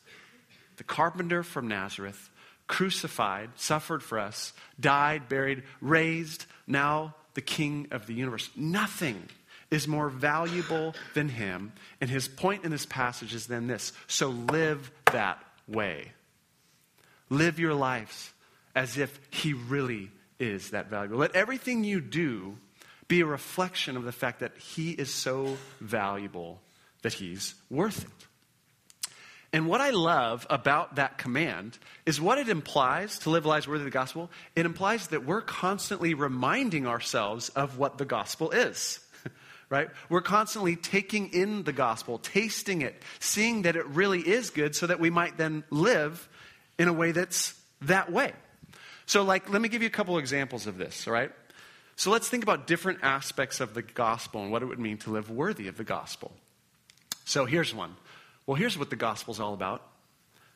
The 0.77 0.84
carpenter 0.84 1.41
from 1.41 1.68
Nazareth, 1.68 2.30
crucified, 2.68 3.50
suffered 3.56 4.03
for 4.03 4.20
us, 4.20 4.53
died, 4.80 5.27
buried, 5.27 5.63
raised, 5.82 6.46
now 6.68 7.15
the 7.34 7.41
king 7.41 7.88
of 7.89 8.06
the 8.06 8.13
universe. 8.13 8.48
Nothing 8.56 9.27
is 9.72 9.88
more 9.88 10.10
valuable 10.10 10.94
than 11.15 11.30
him. 11.30 11.74
And 12.00 12.12
his 12.12 12.27
point 12.27 12.63
in 12.63 12.70
this 12.70 12.86
passage 12.86 13.34
is 13.34 13.48
then 13.48 13.65
this 13.65 13.91
so 14.06 14.30
live 14.30 14.91
that 15.12 15.44
way. 15.68 16.12
Live 17.32 17.58
your 17.58 17.74
lives 17.74 18.32
as 18.75 19.00
if 19.00 19.20
he 19.32 19.53
really 19.53 20.12
is 20.39 20.70
that 20.70 20.91
valuable. 20.91 21.18
Let 21.18 21.36
everything 21.36 21.84
you 21.84 22.01
do 22.01 22.56
be 23.12 23.20
a 23.20 23.25
reflection 23.25 23.98
of 23.98 24.06
the 24.06 24.12
fact 24.13 24.39
that 24.39 24.58
he 24.58 24.91
is 24.91 25.13
so 25.13 25.58
valuable 25.82 26.62
that 27.01 27.12
he's 27.12 27.56
worth 27.70 28.06
it. 28.06 29.08
And 29.51 29.68
what 29.68 29.82
I 29.82 29.89
love 29.89 30.48
about 30.50 30.96
that 30.96 31.18
command 31.18 31.77
is 32.06 32.22
what 32.22 32.38
it 32.38 32.48
implies 32.48 33.20
to 33.20 33.30
live 33.30 33.46
lives 33.46 33.68
worthy 33.68 33.82
of 33.82 33.86
the 33.86 33.91
gospel. 33.91 34.32
It 34.56 34.65
implies 34.65 35.08
that 35.08 35.25
we're 35.25 35.41
constantly 35.41 36.13
reminding 36.13 36.88
ourselves 36.88 37.50
of 37.50 37.77
what 37.77 37.98
the 37.98 38.06
gospel 38.06 38.51
is 38.51 39.01
right? 39.70 39.89
We're 40.08 40.22
constantly 40.22 40.77
taking 40.77 41.34
in 41.34 41.63
the 41.63 41.74
gospel, 41.74 42.18
tasting 42.18 42.82
it, 42.82 42.96
seeing 43.20 43.63
that 43.63 43.75
it 43.75 43.88
really 43.88 44.22
is 44.22 44.51
good 44.51 44.74
so 44.74 44.88
that 44.88 45.01
we 45.01 45.10
might 45.10 45.36
then 45.36 45.65
live 45.70 46.30
in 46.80 46.88
a 46.88 46.94
way 46.94 47.12
that's 47.12 47.60
that 47.82 48.10
way. 48.10 48.32
So, 49.06 49.24
like, 49.24 49.50
let 49.50 49.62
me 49.62 49.68
give 49.68 49.82
you 49.82 49.89
a 49.89 49.91
couple 49.91 50.18
examples 50.18 50.68
of 50.68 50.77
this, 50.77 51.06
all 51.08 51.13
right? 51.13 51.32
So, 52.01 52.10
let's 52.10 52.27
think 52.27 52.41
about 52.41 52.65
different 52.65 53.01
aspects 53.03 53.60
of 53.60 53.75
the 53.75 53.84
gospel 53.84 54.41
and 54.41 54.51
what 54.51 54.63
it 54.63 54.65
would 54.65 54.79
mean 54.79 54.98
to 54.98 55.12
live 55.12 55.29
worthy 55.29 55.67
of 55.67 55.77
the 55.77 55.84
gospel. 55.84 56.31
So, 57.25 57.46
here's 57.46 57.75
one. 57.75 57.96
Well, 58.48 58.55
here's 58.55 58.75
what 58.75 58.89
the 58.89 58.96
gospel 58.96 59.36
is 59.36 59.39
all 59.39 59.53
about 59.53 59.84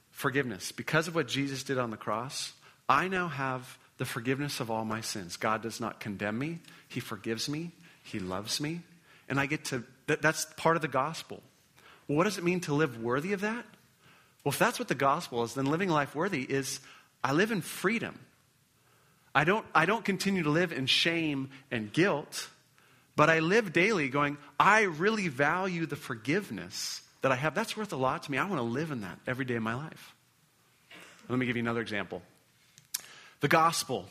forgiveness. 0.10 0.72
Because 0.72 1.08
of 1.08 1.14
what 1.14 1.28
Jesus 1.28 1.62
did 1.62 1.78
on 1.78 1.92
the 1.92 1.98
cross, 1.98 2.54
I 2.90 3.10
now 3.10 3.28
have 3.28 3.78
the 4.00 4.06
forgiveness 4.06 4.60
of 4.60 4.72
all 4.72 4.86
my 4.86 5.02
sins. 5.02 5.38
God 5.38 5.62
does 5.62 5.80
not 5.80 6.00
condemn 6.00 6.40
me, 6.40 6.62
He 6.88 7.00
forgives 7.00 7.48
me, 7.48 7.74
He 8.02 8.18
loves 8.18 8.60
me, 8.60 8.82
and 9.30 9.40
I 9.40 9.46
get 9.46 9.66
to, 9.66 9.84
that, 10.08 10.24
that's 10.24 10.48
part 10.58 10.78
of 10.78 10.82
the 10.82 10.88
gospel. 10.88 11.44
Well, 12.08 12.18
what 12.18 12.24
does 12.24 12.40
it 12.40 12.44
mean 12.44 12.62
to 12.62 12.74
live 12.74 13.04
worthy 13.04 13.34
of 13.34 13.42
that? 13.42 13.66
Well, 14.44 14.52
if 14.52 14.58
that's 14.58 14.80
what 14.80 14.88
the 14.88 14.96
gospel 14.96 15.44
is, 15.44 15.54
then 15.54 15.68
living 15.68 15.90
life 15.90 16.16
worthy 16.16 16.42
is 16.42 16.80
I 17.24 17.34
live 17.34 17.52
in 17.52 17.62
freedom. 17.62 18.18
I 19.36 19.44
don't, 19.44 19.66
I 19.76 19.86
don't 19.86 20.04
continue 20.04 20.44
to 20.44 20.50
live 20.50 20.72
in 20.72 20.88
shame 20.88 21.50
and 21.70 21.94
guilt, 21.94 22.50
but 23.16 23.30
I 23.30 23.40
live 23.40 23.74
daily 23.74 24.10
going, 24.10 24.38
I 24.60 24.84
really 24.84 25.28
value 25.28 25.86
the 25.86 25.96
forgiveness 25.96 27.02
that 27.22 27.32
I 27.32 27.36
have. 27.36 27.54
That's 27.54 27.78
worth 27.78 27.94
a 27.94 27.98
lot 27.98 28.24
to 28.24 28.32
me. 28.32 28.40
I 28.40 28.46
want 28.46 28.58
to 28.58 28.64
live 28.64 28.92
in 28.92 29.02
that 29.02 29.20
every 29.28 29.46
day 29.46 29.56
of 29.56 29.64
my 29.64 29.76
life. 29.76 30.16
Let 31.30 31.38
me 31.38 31.46
give 31.46 31.56
you 31.58 31.62
another 31.62 31.82
example. 31.82 32.22
The 33.42 33.48
gospel 33.48 34.08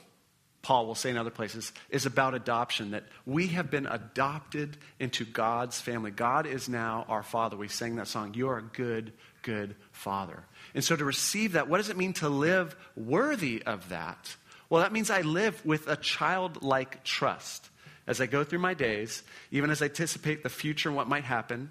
Paul 0.65 0.87
will 0.87 0.95
say 0.95 1.11
in 1.11 1.19
other 1.19 1.31
places, 1.31 1.73
is 1.91 2.07
about 2.07 2.35
adoption, 2.35 2.93
that 2.93 3.05
we 3.27 3.49
have 3.49 3.71
been 3.71 3.87
adopted 3.87 4.79
into 4.99 5.25
God's 5.25 5.79
family. 5.79 6.11
God 6.11 6.47
is 6.47 6.69
now 6.71 7.05
our 7.07 7.23
Father. 7.23 7.57
We 7.57 7.69
sang 7.69 7.97
that 7.97 8.09
song, 8.09 8.33
You're 8.35 8.59
a 8.59 8.63
good, 8.63 9.13
good 9.43 9.77
Father. 9.93 10.43
And 10.75 10.83
so 10.83 10.97
to 10.97 11.05
receive 11.05 11.53
that, 11.53 11.69
what 11.69 11.77
does 11.77 11.91
it 11.91 11.99
mean 11.99 12.15
to 12.15 12.31
live 12.31 12.75
worthy 12.97 13.63
of 13.63 13.91
that? 13.91 14.35
Well, 14.75 14.83
that 14.83 14.93
means 14.93 15.09
I 15.09 15.21
live 15.21 15.65
with 15.65 15.87
a 15.87 15.95
childlike 15.95 17.05
trust. 17.05 17.71
As 18.09 18.21
I 18.21 18.27
go 18.27 18.43
through 18.43 18.59
my 18.59 18.75
days, 18.75 19.23
even 19.53 19.71
as 19.71 19.81
I 19.81 19.85
anticipate 19.85 20.43
the 20.43 20.49
future 20.49 20.89
and 20.89 20.97
what 20.97 21.07
might 21.07 21.23
happen, 21.23 21.71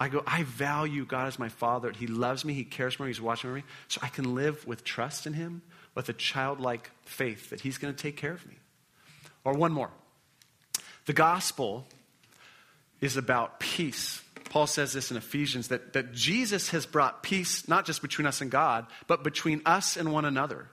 I 0.00 0.08
go, 0.08 0.20
I 0.26 0.42
value 0.42 1.04
God 1.04 1.28
as 1.28 1.38
my 1.38 1.48
Father. 1.48 1.92
He 1.92 2.08
loves 2.08 2.44
me, 2.44 2.54
He 2.54 2.64
cares 2.64 2.94
for 2.94 3.04
me, 3.04 3.10
He's 3.10 3.20
watching 3.20 3.50
over 3.50 3.58
me. 3.58 3.64
So 3.86 4.00
I 4.02 4.08
can 4.08 4.34
live 4.34 4.66
with 4.66 4.82
trust 4.82 5.28
in 5.28 5.32
Him 5.32 5.62
with 5.94 6.08
a 6.08 6.12
childlike 6.12 6.90
faith 7.04 7.50
that 7.50 7.60
He's 7.60 7.78
going 7.78 7.94
to 7.94 8.02
take 8.02 8.16
care 8.16 8.32
of 8.32 8.44
me. 8.48 8.56
Or 9.44 9.52
one 9.52 9.70
more. 9.70 9.90
The 11.06 11.12
gospel 11.12 11.86
is 13.00 13.16
about 13.16 13.60
peace. 13.60 14.22
Paul 14.46 14.66
says 14.66 14.92
this 14.92 15.12
in 15.12 15.16
Ephesians 15.16 15.68
that, 15.68 15.92
that 15.92 16.12
Jesus 16.12 16.70
has 16.70 16.84
brought 16.84 17.22
peace 17.22 17.68
not 17.68 17.86
just 17.86 18.02
between 18.02 18.26
us 18.26 18.40
and 18.40 18.50
God, 18.50 18.88
but 19.06 19.22
between 19.22 19.62
us 19.64 19.96
and 19.96 20.12
one 20.12 20.24
another. 20.24 20.66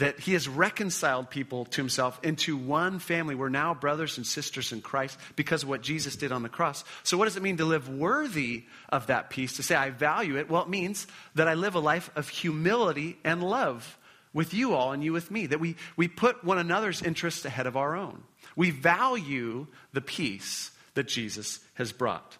That 0.00 0.20
he 0.20 0.34
has 0.34 0.48
reconciled 0.48 1.30
people 1.30 1.64
to 1.64 1.80
himself 1.80 2.20
into 2.22 2.56
one 2.56 2.98
family. 2.98 3.34
We're 3.34 3.48
now 3.48 3.72
brothers 3.72 4.18
and 4.18 4.26
sisters 4.26 4.72
in 4.72 4.82
Christ 4.82 5.18
because 5.36 5.62
of 5.62 5.70
what 5.70 5.80
Jesus 5.80 6.16
did 6.16 6.32
on 6.32 6.42
the 6.42 6.48
cross. 6.48 6.84
So, 7.02 7.16
what 7.16 7.24
does 7.24 7.36
it 7.36 7.42
mean 7.42 7.58
to 7.58 7.64
live 7.64 7.88
worthy 7.88 8.64
of 8.90 9.06
that 9.06 9.30
peace? 9.30 9.56
To 9.56 9.62
say, 9.62 9.74
I 9.74 9.90
value 9.90 10.36
it? 10.36 10.50
Well, 10.50 10.62
it 10.62 10.68
means 10.68 11.06
that 11.34 11.48
I 11.48 11.54
live 11.54 11.74
a 11.74 11.80
life 11.80 12.10
of 12.16 12.28
humility 12.28 13.18
and 13.24 13.42
love 13.42 13.98
with 14.32 14.54
you 14.54 14.74
all 14.74 14.92
and 14.92 15.02
you 15.02 15.12
with 15.12 15.30
me, 15.30 15.46
that 15.46 15.60
we, 15.60 15.76
we 15.96 16.08
put 16.08 16.44
one 16.44 16.58
another's 16.58 17.02
interests 17.02 17.44
ahead 17.44 17.66
of 17.66 17.76
our 17.76 17.96
own. 17.96 18.22
We 18.56 18.70
value 18.70 19.66
the 19.92 20.00
peace 20.00 20.70
that 20.94 21.08
Jesus 21.08 21.60
has 21.74 21.92
brought. 21.92 22.38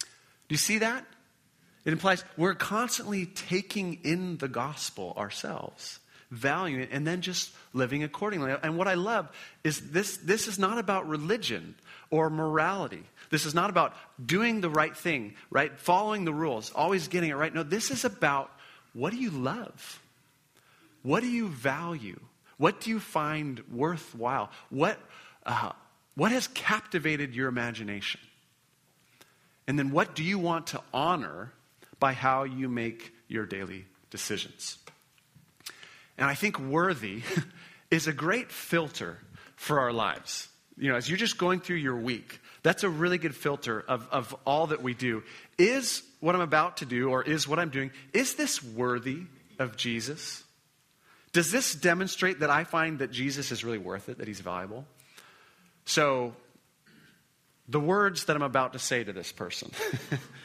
Do 0.00 0.52
you 0.52 0.56
see 0.58 0.78
that? 0.78 1.04
It 1.84 1.92
implies 1.92 2.24
we're 2.36 2.54
constantly 2.54 3.26
taking 3.26 4.00
in 4.04 4.38
the 4.38 4.48
gospel 4.48 5.14
ourselves, 5.16 5.98
valuing 6.34 6.88
and 6.90 7.06
then 7.06 7.20
just 7.20 7.52
living 7.72 8.02
accordingly. 8.02 8.54
And 8.62 8.76
what 8.76 8.88
I 8.88 8.94
love 8.94 9.28
is 9.62 9.90
this 9.90 10.16
this 10.18 10.48
is 10.48 10.58
not 10.58 10.78
about 10.78 11.08
religion 11.08 11.74
or 12.10 12.30
morality. 12.30 13.02
This 13.30 13.46
is 13.46 13.54
not 13.54 13.70
about 13.70 13.94
doing 14.24 14.60
the 14.60 14.70
right 14.70 14.96
thing, 14.96 15.34
right? 15.50 15.76
Following 15.78 16.24
the 16.24 16.34
rules, 16.34 16.70
always 16.74 17.08
getting 17.08 17.30
it 17.30 17.34
right. 17.34 17.52
No, 17.52 17.62
this 17.62 17.90
is 17.90 18.04
about 18.04 18.50
what 18.92 19.10
do 19.10 19.16
you 19.16 19.30
love? 19.30 20.00
What 21.02 21.20
do 21.20 21.28
you 21.28 21.48
value? 21.48 22.20
What 22.56 22.80
do 22.80 22.90
you 22.90 23.00
find 23.00 23.62
worthwhile? 23.70 24.50
What, 24.70 24.98
uh, 25.44 25.72
what 26.14 26.32
has 26.32 26.46
captivated 26.48 27.34
your 27.34 27.48
imagination? 27.48 28.20
And 29.66 29.78
then 29.78 29.90
what 29.90 30.14
do 30.14 30.22
you 30.22 30.38
want 30.38 30.68
to 30.68 30.80
honor 30.92 31.52
by 31.98 32.12
how 32.12 32.44
you 32.44 32.68
make 32.68 33.12
your 33.28 33.46
daily 33.46 33.86
decisions? 34.10 34.78
And 36.18 36.28
I 36.28 36.34
think 36.34 36.58
worthy 36.58 37.22
is 37.90 38.06
a 38.06 38.12
great 38.12 38.50
filter 38.50 39.18
for 39.56 39.80
our 39.80 39.92
lives. 39.92 40.48
You 40.76 40.90
know, 40.90 40.96
as 40.96 41.08
you're 41.08 41.18
just 41.18 41.38
going 41.38 41.60
through 41.60 41.76
your 41.76 41.96
week, 41.96 42.40
that's 42.62 42.82
a 42.82 42.88
really 42.88 43.18
good 43.18 43.34
filter 43.34 43.84
of, 43.86 44.08
of 44.10 44.34
all 44.44 44.68
that 44.68 44.82
we 44.82 44.94
do. 44.94 45.22
Is 45.58 46.02
what 46.20 46.34
I'm 46.34 46.40
about 46.40 46.78
to 46.78 46.86
do, 46.86 47.10
or 47.10 47.22
is 47.22 47.46
what 47.46 47.58
I'm 47.58 47.70
doing, 47.70 47.90
is 48.12 48.34
this 48.34 48.62
worthy 48.62 49.22
of 49.58 49.76
Jesus? 49.76 50.42
Does 51.32 51.50
this 51.50 51.74
demonstrate 51.74 52.40
that 52.40 52.50
I 52.50 52.64
find 52.64 53.00
that 53.00 53.10
Jesus 53.10 53.52
is 53.52 53.64
really 53.64 53.78
worth 53.78 54.08
it, 54.08 54.18
that 54.18 54.28
he's 54.28 54.40
valuable? 54.40 54.86
So, 55.84 56.34
the 57.68 57.80
words 57.80 58.24
that 58.24 58.36
I'm 58.36 58.42
about 58.42 58.72
to 58.74 58.78
say 58.78 59.04
to 59.04 59.12
this 59.12 59.32
person, 59.32 59.70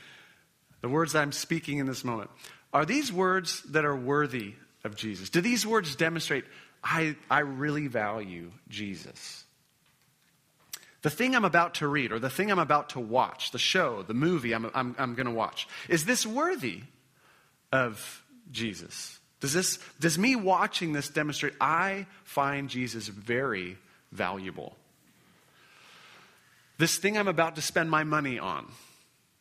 the 0.82 0.90
words 0.90 1.14
that 1.14 1.22
I'm 1.22 1.32
speaking 1.32 1.80
in 1.80 1.86
this 1.86 2.04
moment, 2.04 2.30
are 2.74 2.86
these 2.86 3.12
words 3.12 3.62
that 3.72 3.86
are 3.86 3.96
worthy 3.96 4.54
of 4.84 4.96
Jesus? 4.96 5.30
Do 5.30 5.42
these 5.42 5.66
words 5.66 5.96
demonstrate 5.96 6.46
I, 6.84 7.16
I 7.30 7.40
really 7.40 7.88
value 7.88 8.52
Jesus? 8.70 9.44
The 11.02 11.10
thing 11.10 11.36
I'm 11.36 11.46
about 11.46 11.76
to 11.76 11.88
read, 11.88 12.12
or 12.12 12.20
the 12.20 12.30
thing 12.30 12.52
I'm 12.52 12.60
about 12.60 12.90
to 12.90 13.00
watch, 13.00 13.52
the 13.52 13.60
show, 13.60 14.04
the 14.04 14.14
movie 14.14 14.54
I'm, 14.54 14.70
I'm, 14.74 14.96
I'm 14.98 15.16
going 15.16 15.28
to 15.28 15.34
watch, 15.34 15.68
is 15.88 16.06
this 16.06 16.26
worthy 16.26 16.82
of 17.72 18.24
Jesus? 18.52 19.20
Does 19.40 19.54
this 19.54 19.80
does 20.00 20.18
me 20.18 20.36
watching 20.36 20.92
this 20.92 21.08
demonstrate 21.08 21.54
I 21.62 22.08
find 22.24 22.70
Jesus 22.70 23.08
very 23.08 23.78
valuable? 24.12 24.76
This 26.78 26.98
thing 26.98 27.18
I'm 27.18 27.28
about 27.28 27.56
to 27.56 27.62
spend 27.62 27.90
my 27.90 28.04
money 28.04 28.40
on, 28.40 28.70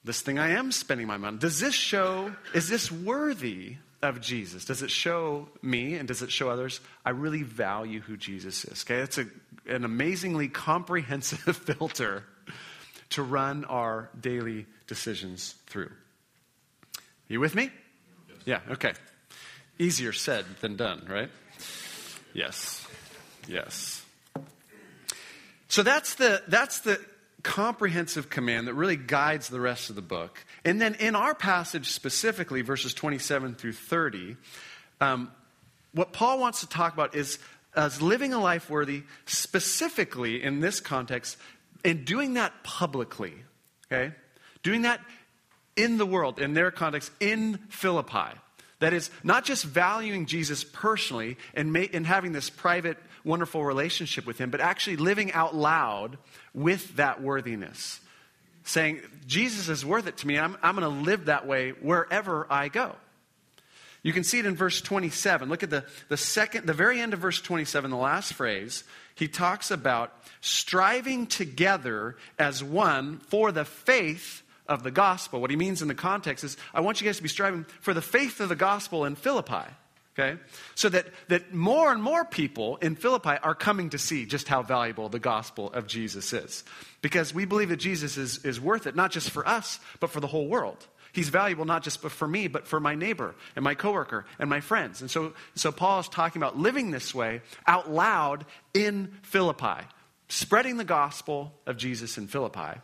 this 0.04 0.20
thing 0.20 0.38
I 0.38 0.50
am 0.50 0.70
spending 0.70 1.06
my 1.06 1.16
money, 1.16 1.38
does 1.38 1.58
this 1.58 1.74
show, 1.74 2.32
is 2.54 2.68
this 2.68 2.92
worthy 2.92 3.76
of 4.02 4.20
Jesus? 4.20 4.64
Does 4.64 4.82
it 4.82 4.90
show 4.90 5.48
me 5.62 5.94
and 5.94 6.06
does 6.06 6.22
it 6.22 6.30
show 6.30 6.50
others 6.50 6.80
I 7.04 7.10
really 7.10 7.42
value 7.42 8.00
who 8.00 8.16
Jesus 8.16 8.64
is? 8.64 8.84
Okay, 8.84 9.00
it's 9.00 9.18
a, 9.18 9.26
an 9.66 9.84
amazingly 9.84 10.48
comprehensive 10.48 11.56
filter 11.56 12.24
to 13.10 13.22
run 13.22 13.64
our 13.64 14.10
daily 14.20 14.66
decisions 14.86 15.54
through. 15.66 15.90
You 17.28 17.40
with 17.40 17.54
me? 17.54 17.70
Yeah, 18.44 18.60
okay. 18.70 18.92
Easier 19.78 20.12
said 20.12 20.44
than 20.60 20.76
done, 20.76 21.06
right? 21.08 21.30
Yes. 22.32 22.86
Yes. 23.46 24.04
So 25.68 25.82
that's 25.82 26.14
the, 26.14 26.42
that's 26.48 26.80
the 26.80 27.00
comprehensive 27.42 28.30
command 28.30 28.66
that 28.66 28.74
really 28.74 28.96
guides 28.96 29.48
the 29.48 29.60
rest 29.60 29.90
of 29.90 29.96
the 29.96 30.02
book. 30.02 30.44
And 30.64 30.80
then 30.80 30.94
in 30.94 31.14
our 31.14 31.34
passage 31.34 31.90
specifically, 31.90 32.62
verses 32.62 32.94
27 32.94 33.54
through 33.54 33.72
30, 33.72 34.36
um, 35.00 35.30
what 35.92 36.12
Paul 36.12 36.40
wants 36.40 36.60
to 36.60 36.68
talk 36.68 36.92
about 36.92 37.14
is 37.14 37.38
as 37.74 38.02
living 38.02 38.32
a 38.32 38.40
life 38.40 38.68
worthy, 38.68 39.04
specifically 39.26 40.42
in 40.42 40.60
this 40.60 40.80
context, 40.80 41.36
and 41.84 42.04
doing 42.04 42.34
that 42.34 42.52
publicly. 42.64 43.34
Okay? 43.86 44.14
Doing 44.62 44.82
that 44.82 45.00
in 45.76 45.96
the 45.96 46.06
world, 46.06 46.40
in 46.40 46.54
their 46.54 46.70
context, 46.70 47.12
in 47.20 47.58
Philippi. 47.68 48.36
That 48.80 48.92
is, 48.92 49.10
not 49.24 49.44
just 49.44 49.64
valuing 49.64 50.26
Jesus 50.26 50.62
personally 50.64 51.36
and, 51.54 51.72
ma- 51.72 51.86
and 51.92 52.06
having 52.06 52.32
this 52.32 52.48
private, 52.48 52.96
wonderful 53.24 53.64
relationship 53.64 54.24
with 54.24 54.38
him, 54.38 54.50
but 54.50 54.60
actually 54.60 54.96
living 54.96 55.32
out 55.32 55.54
loud 55.54 56.18
with 56.54 56.96
that 56.96 57.20
worthiness. 57.20 58.00
Saying, 58.64 59.00
Jesus 59.26 59.68
is 59.68 59.84
worth 59.84 60.06
it 60.06 60.18
to 60.18 60.26
me. 60.26 60.38
I'm, 60.38 60.56
I'm 60.62 60.76
going 60.76 60.82
to 60.82 61.02
live 61.02 61.24
that 61.24 61.46
way 61.46 61.70
wherever 61.70 62.46
I 62.50 62.68
go. 62.68 62.94
You 64.02 64.12
can 64.12 64.22
see 64.22 64.38
it 64.38 64.46
in 64.46 64.54
verse 64.54 64.80
27. 64.80 65.48
Look 65.48 65.62
at 65.62 65.70
the, 65.70 65.84
the 66.08 66.16
second, 66.16 66.66
the 66.66 66.72
very 66.72 67.00
end 67.00 67.14
of 67.14 67.20
verse 67.20 67.40
27, 67.40 67.90
the 67.90 67.96
last 67.96 68.32
phrase. 68.34 68.84
He 69.14 69.26
talks 69.26 69.70
about 69.72 70.12
striving 70.40 71.26
together 71.26 72.16
as 72.38 72.62
one 72.62 73.18
for 73.18 73.50
the 73.50 73.64
faith 73.64 74.42
of 74.68 74.82
the 74.82 74.90
gospel. 74.90 75.40
What 75.40 75.50
he 75.50 75.56
means 75.56 75.82
in 75.82 75.88
the 75.88 75.94
context 75.94 76.44
is, 76.44 76.56
I 76.74 76.80
want 76.80 77.00
you 77.00 77.06
guys 77.06 77.16
to 77.16 77.22
be 77.22 77.28
striving 77.28 77.66
for 77.80 77.94
the 77.94 78.02
faith 78.02 78.40
of 78.40 78.48
the 78.48 78.56
gospel 78.56 79.04
in 79.04 79.16
Philippi. 79.16 79.66
Okay? 80.18 80.38
So 80.74 80.88
that, 80.88 81.06
that 81.28 81.54
more 81.54 81.92
and 81.92 82.02
more 82.02 82.24
people 82.24 82.76
in 82.78 82.96
Philippi 82.96 83.36
are 83.42 83.54
coming 83.54 83.90
to 83.90 83.98
see 83.98 84.26
just 84.26 84.48
how 84.48 84.62
valuable 84.62 85.08
the 85.08 85.20
gospel 85.20 85.72
of 85.72 85.86
Jesus 85.86 86.32
is. 86.32 86.64
Because 87.02 87.32
we 87.32 87.44
believe 87.44 87.68
that 87.68 87.76
Jesus 87.76 88.16
is, 88.16 88.44
is 88.44 88.60
worth 88.60 88.86
it, 88.86 88.96
not 88.96 89.12
just 89.12 89.30
for 89.30 89.46
us, 89.46 89.78
but 90.00 90.10
for 90.10 90.20
the 90.20 90.26
whole 90.26 90.48
world. 90.48 90.86
He's 91.12 91.28
valuable 91.28 91.64
not 91.64 91.82
just 91.82 92.00
for 92.00 92.28
me, 92.28 92.48
but 92.48 92.66
for 92.66 92.80
my 92.80 92.94
neighbor 92.94 93.34
and 93.56 93.64
my 93.64 93.74
coworker 93.74 94.26
and 94.38 94.50
my 94.50 94.60
friends. 94.60 95.00
And 95.00 95.10
so, 95.10 95.32
so 95.54 95.72
Paul 95.72 96.00
is 96.00 96.08
talking 96.08 96.42
about 96.42 96.58
living 96.58 96.90
this 96.90 97.14
way 97.14 97.40
out 97.66 97.90
loud 97.90 98.44
in 98.74 99.12
Philippi, 99.22 99.86
spreading 100.28 100.76
the 100.76 100.84
gospel 100.84 101.54
of 101.66 101.76
Jesus 101.76 102.18
in 102.18 102.26
Philippi. 102.26 102.80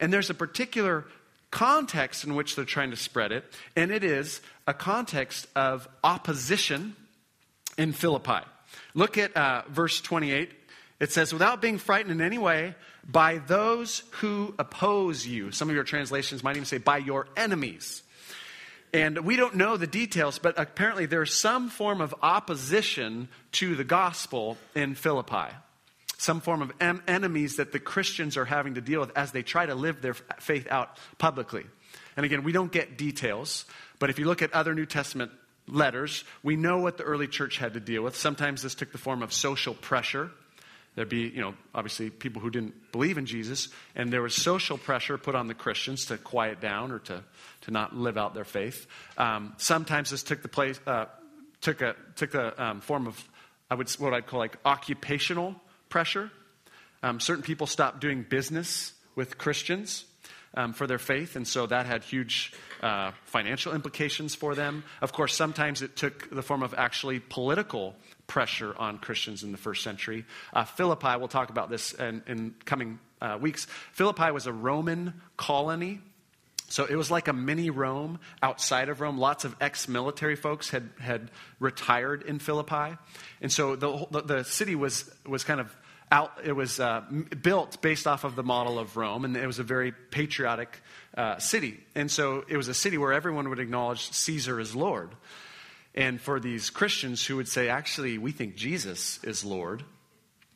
And 0.00 0.12
there's 0.12 0.30
a 0.30 0.34
particular 0.34 1.06
context 1.52 2.24
in 2.24 2.34
which 2.34 2.56
they're 2.56 2.64
trying 2.64 2.90
to 2.90 2.96
spread 2.96 3.30
it, 3.30 3.44
and 3.76 3.92
it 3.92 4.02
is 4.02 4.40
a 4.66 4.74
context 4.74 5.46
of 5.54 5.86
opposition 6.02 6.96
in 7.78 7.92
Philippi. 7.92 8.44
Look 8.94 9.16
at 9.18 9.36
uh, 9.36 9.62
verse 9.68 10.00
28. 10.00 10.50
It 10.98 11.12
says, 11.12 11.32
without 11.32 11.60
being 11.60 11.78
frightened 11.78 12.10
in 12.12 12.20
any 12.20 12.38
way 12.38 12.74
by 13.06 13.38
those 13.38 14.02
who 14.20 14.54
oppose 14.58 15.26
you. 15.26 15.50
Some 15.50 15.68
of 15.68 15.74
your 15.74 15.84
translations 15.84 16.42
might 16.42 16.56
even 16.56 16.66
say, 16.66 16.78
by 16.78 16.98
your 16.98 17.26
enemies. 17.36 18.02
And 18.94 19.24
we 19.24 19.36
don't 19.36 19.56
know 19.56 19.76
the 19.76 19.86
details, 19.86 20.38
but 20.38 20.58
apparently 20.58 21.06
there's 21.06 21.34
some 21.34 21.70
form 21.70 22.00
of 22.00 22.14
opposition 22.22 23.28
to 23.52 23.74
the 23.74 23.84
gospel 23.84 24.58
in 24.74 24.94
Philippi. 24.94 25.52
Some 26.22 26.40
form 26.40 26.62
of 26.62 26.72
em- 26.78 27.02
enemies 27.08 27.56
that 27.56 27.72
the 27.72 27.80
Christians 27.80 28.36
are 28.36 28.44
having 28.44 28.74
to 28.74 28.80
deal 28.80 29.00
with 29.00 29.10
as 29.18 29.32
they 29.32 29.42
try 29.42 29.66
to 29.66 29.74
live 29.74 30.00
their 30.00 30.14
faith 30.14 30.68
out 30.70 30.96
publicly. 31.18 31.64
And 32.16 32.24
again, 32.24 32.44
we 32.44 32.52
don't 32.52 32.70
get 32.70 32.96
details, 32.96 33.64
but 33.98 34.08
if 34.08 34.20
you 34.20 34.26
look 34.26 34.40
at 34.40 34.52
other 34.52 34.72
New 34.72 34.86
Testament 34.86 35.32
letters, 35.66 36.22
we 36.44 36.54
know 36.54 36.78
what 36.78 36.96
the 36.96 37.02
early 37.02 37.26
church 37.26 37.58
had 37.58 37.74
to 37.74 37.80
deal 37.80 38.02
with. 38.02 38.14
Sometimes 38.14 38.62
this 38.62 38.76
took 38.76 38.92
the 38.92 38.98
form 38.98 39.20
of 39.20 39.32
social 39.32 39.74
pressure. 39.74 40.30
There'd 40.94 41.08
be, 41.08 41.22
you 41.22 41.40
know, 41.40 41.54
obviously 41.74 42.08
people 42.08 42.40
who 42.40 42.50
didn't 42.50 42.92
believe 42.92 43.18
in 43.18 43.26
Jesus, 43.26 43.68
and 43.96 44.12
there 44.12 44.22
was 44.22 44.36
social 44.36 44.78
pressure 44.78 45.18
put 45.18 45.34
on 45.34 45.48
the 45.48 45.54
Christians 45.54 46.06
to 46.06 46.18
quiet 46.18 46.60
down 46.60 46.92
or 46.92 47.00
to, 47.00 47.24
to 47.62 47.70
not 47.72 47.96
live 47.96 48.16
out 48.16 48.32
their 48.32 48.44
faith. 48.44 48.86
Um, 49.18 49.54
sometimes 49.56 50.10
this 50.10 50.22
took 50.22 50.40
the 50.40 50.48
place, 50.48 50.78
uh, 50.86 51.06
took 51.62 51.82
a 51.82 51.96
took 52.14 52.34
a 52.34 52.62
um, 52.62 52.80
form 52.80 53.08
of, 53.08 53.20
I 53.68 53.74
would 53.74 53.90
what 53.94 54.14
I'd 54.14 54.28
call 54.28 54.38
like 54.38 54.56
occupational 54.64 55.56
pressure. 55.92 56.30
Um, 57.02 57.20
certain 57.20 57.44
people 57.44 57.66
stopped 57.66 58.00
doing 58.00 58.24
business 58.26 58.94
with 59.14 59.36
Christians 59.36 60.06
um, 60.54 60.72
for 60.72 60.86
their 60.86 60.98
faith, 60.98 61.36
and 61.36 61.46
so 61.46 61.66
that 61.66 61.84
had 61.84 62.02
huge 62.02 62.54
uh, 62.82 63.10
financial 63.26 63.74
implications 63.74 64.34
for 64.34 64.54
them. 64.54 64.84
Of 65.02 65.12
course, 65.12 65.34
sometimes 65.34 65.82
it 65.82 65.94
took 65.94 66.30
the 66.30 66.42
form 66.42 66.62
of 66.62 66.74
actually 66.78 67.20
political 67.20 67.94
pressure 68.26 68.74
on 68.78 68.98
Christians 68.98 69.42
in 69.42 69.52
the 69.52 69.58
first 69.58 69.82
century. 69.82 70.24
Uh, 70.54 70.64
Philippi, 70.64 71.18
we'll 71.18 71.28
talk 71.28 71.50
about 71.50 71.68
this 71.68 71.92
in, 71.92 72.22
in 72.26 72.54
coming 72.64 72.98
uh, 73.20 73.36
weeks. 73.38 73.66
Philippi 73.92 74.30
was 74.30 74.46
a 74.46 74.52
Roman 74.52 75.20
colony. 75.36 76.00
So 76.68 76.86
it 76.86 76.96
was 76.96 77.10
like 77.10 77.28
a 77.28 77.34
mini 77.34 77.68
Rome 77.68 78.18
outside 78.42 78.88
of 78.88 79.02
Rome. 79.02 79.18
Lots 79.18 79.44
of 79.44 79.54
ex 79.60 79.88
military 79.88 80.36
folks 80.36 80.70
had, 80.70 80.88
had 80.98 81.30
retired 81.60 82.22
in 82.22 82.38
Philippi. 82.38 82.96
And 83.42 83.52
so 83.52 83.76
the, 83.76 84.06
the, 84.10 84.22
the 84.22 84.44
city 84.44 84.74
was, 84.74 85.04
was 85.26 85.44
kind 85.44 85.60
of 85.60 85.76
out, 86.12 86.32
it 86.44 86.52
was 86.52 86.78
uh, 86.78 87.00
built 87.40 87.80
based 87.80 88.06
off 88.06 88.24
of 88.24 88.36
the 88.36 88.42
model 88.42 88.78
of 88.78 88.96
Rome, 88.96 89.24
and 89.24 89.36
it 89.36 89.46
was 89.46 89.58
a 89.58 89.64
very 89.64 89.92
patriotic 89.92 90.80
uh, 91.16 91.38
city. 91.38 91.80
And 91.94 92.10
so 92.10 92.44
it 92.46 92.56
was 92.56 92.68
a 92.68 92.74
city 92.74 92.98
where 92.98 93.12
everyone 93.12 93.48
would 93.48 93.58
acknowledge 93.58 94.12
Caesar 94.12 94.60
as 94.60 94.74
Lord. 94.74 95.10
And 95.94 96.20
for 96.20 96.38
these 96.38 96.70
Christians 96.70 97.24
who 97.24 97.36
would 97.36 97.48
say, 97.48 97.68
actually, 97.68 98.18
we 98.18 98.30
think 98.30 98.56
Jesus 98.56 99.18
is 99.24 99.42
Lord 99.44 99.84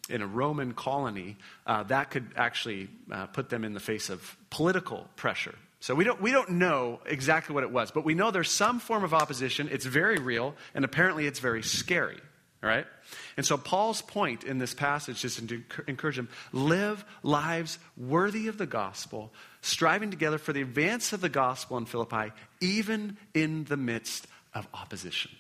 in 0.09 0.23
a 0.23 0.27
Roman 0.27 0.73
colony, 0.73 1.37
uh, 1.67 1.83
that 1.85 2.11
could 2.11 2.27
actually 2.37 2.89
uh, 3.11 3.27
put 3.27 3.49
them 3.49 3.65
in 3.65 3.73
the 3.75 3.81
face 3.81 4.09
of 4.09 4.37
political 4.51 5.09
pressure. 5.17 5.55
So 5.81 5.95
we 5.95 6.05
don't, 6.05 6.21
we 6.21 6.33
don't 6.33 6.51
know 6.51 7.01
exactly 7.07 7.55
what 7.55 7.65
it 7.65 7.71
was, 7.71 7.91
but 7.91 8.05
we 8.05 8.15
know 8.15 8.31
there's 8.31 8.51
some 8.51 8.79
form 8.79 9.05
of 9.05 9.13
opposition. 9.13 9.69
It's 9.71 9.85
very 9.85 10.19
real, 10.19 10.55
and 10.75 10.85
apparently 10.85 11.27
it's 11.27 11.41
very 11.41 11.63
scary. 11.63 12.21
All 12.67 12.73
right? 12.75 12.87
And 13.37 13.47
so 13.47 13.57
Paul's 13.57 14.03
point 14.03 14.43
in 14.43 14.59
this 14.59 14.75
passage 14.75 15.25
is 15.25 15.37
to 15.37 15.63
encourage 15.87 16.17
them 16.17 16.29
live 16.53 17.05
lives 17.23 17.79
worthy 17.97 18.49
of 18.49 18.59
the 18.59 18.67
gospel, 18.67 19.33
striving 19.61 20.11
together 20.11 20.39
for 20.39 20.53
the 20.53 20.63
advance 20.63 21.13
of 21.13 21.21
the 21.21 21.29
gospel 21.29 21.79
in 21.79 21.87
Philippi, 21.87 22.33
even 22.61 23.17
in 23.35 23.65
the 23.65 23.77
midst 23.77 24.27
of 24.53 24.67
opposition. 24.75 25.31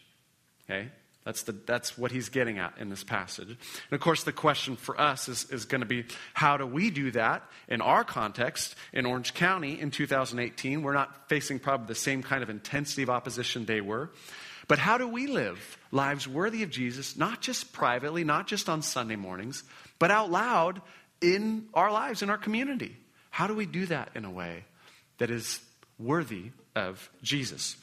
Okay? 0.70 0.88
That's, 1.26 1.42
the, 1.42 1.50
that's 1.50 1.98
what 1.98 2.12
he's 2.12 2.28
getting 2.28 2.60
at 2.60 2.74
in 2.78 2.88
this 2.88 3.02
passage. 3.02 3.48
And 3.48 3.92
of 3.92 3.98
course, 3.98 4.22
the 4.22 4.30
question 4.30 4.76
for 4.76 4.98
us 4.98 5.28
is, 5.28 5.50
is 5.50 5.64
going 5.64 5.80
to 5.80 5.86
be 5.86 6.04
how 6.34 6.56
do 6.56 6.64
we 6.64 6.88
do 6.88 7.10
that 7.10 7.42
in 7.66 7.80
our 7.80 8.04
context 8.04 8.76
in 8.92 9.06
Orange 9.06 9.34
County 9.34 9.80
in 9.80 9.90
2018? 9.90 10.84
We're 10.84 10.92
not 10.92 11.28
facing 11.28 11.58
probably 11.58 11.88
the 11.88 11.96
same 11.96 12.22
kind 12.22 12.44
of 12.44 12.48
intensity 12.48 13.02
of 13.02 13.10
opposition 13.10 13.66
they 13.66 13.80
were. 13.80 14.12
But 14.68 14.78
how 14.78 14.98
do 14.98 15.08
we 15.08 15.26
live 15.26 15.78
lives 15.90 16.28
worthy 16.28 16.62
of 16.62 16.70
Jesus, 16.70 17.16
not 17.16 17.40
just 17.40 17.72
privately, 17.72 18.22
not 18.22 18.46
just 18.46 18.68
on 18.68 18.80
Sunday 18.80 19.16
mornings, 19.16 19.64
but 19.98 20.12
out 20.12 20.30
loud 20.30 20.80
in 21.20 21.66
our 21.74 21.90
lives, 21.90 22.22
in 22.22 22.30
our 22.30 22.38
community? 22.38 22.96
How 23.30 23.48
do 23.48 23.54
we 23.56 23.66
do 23.66 23.86
that 23.86 24.10
in 24.14 24.24
a 24.24 24.30
way 24.30 24.64
that 25.18 25.30
is 25.30 25.58
worthy 25.98 26.52
of 26.76 27.10
Jesus? 27.20 27.76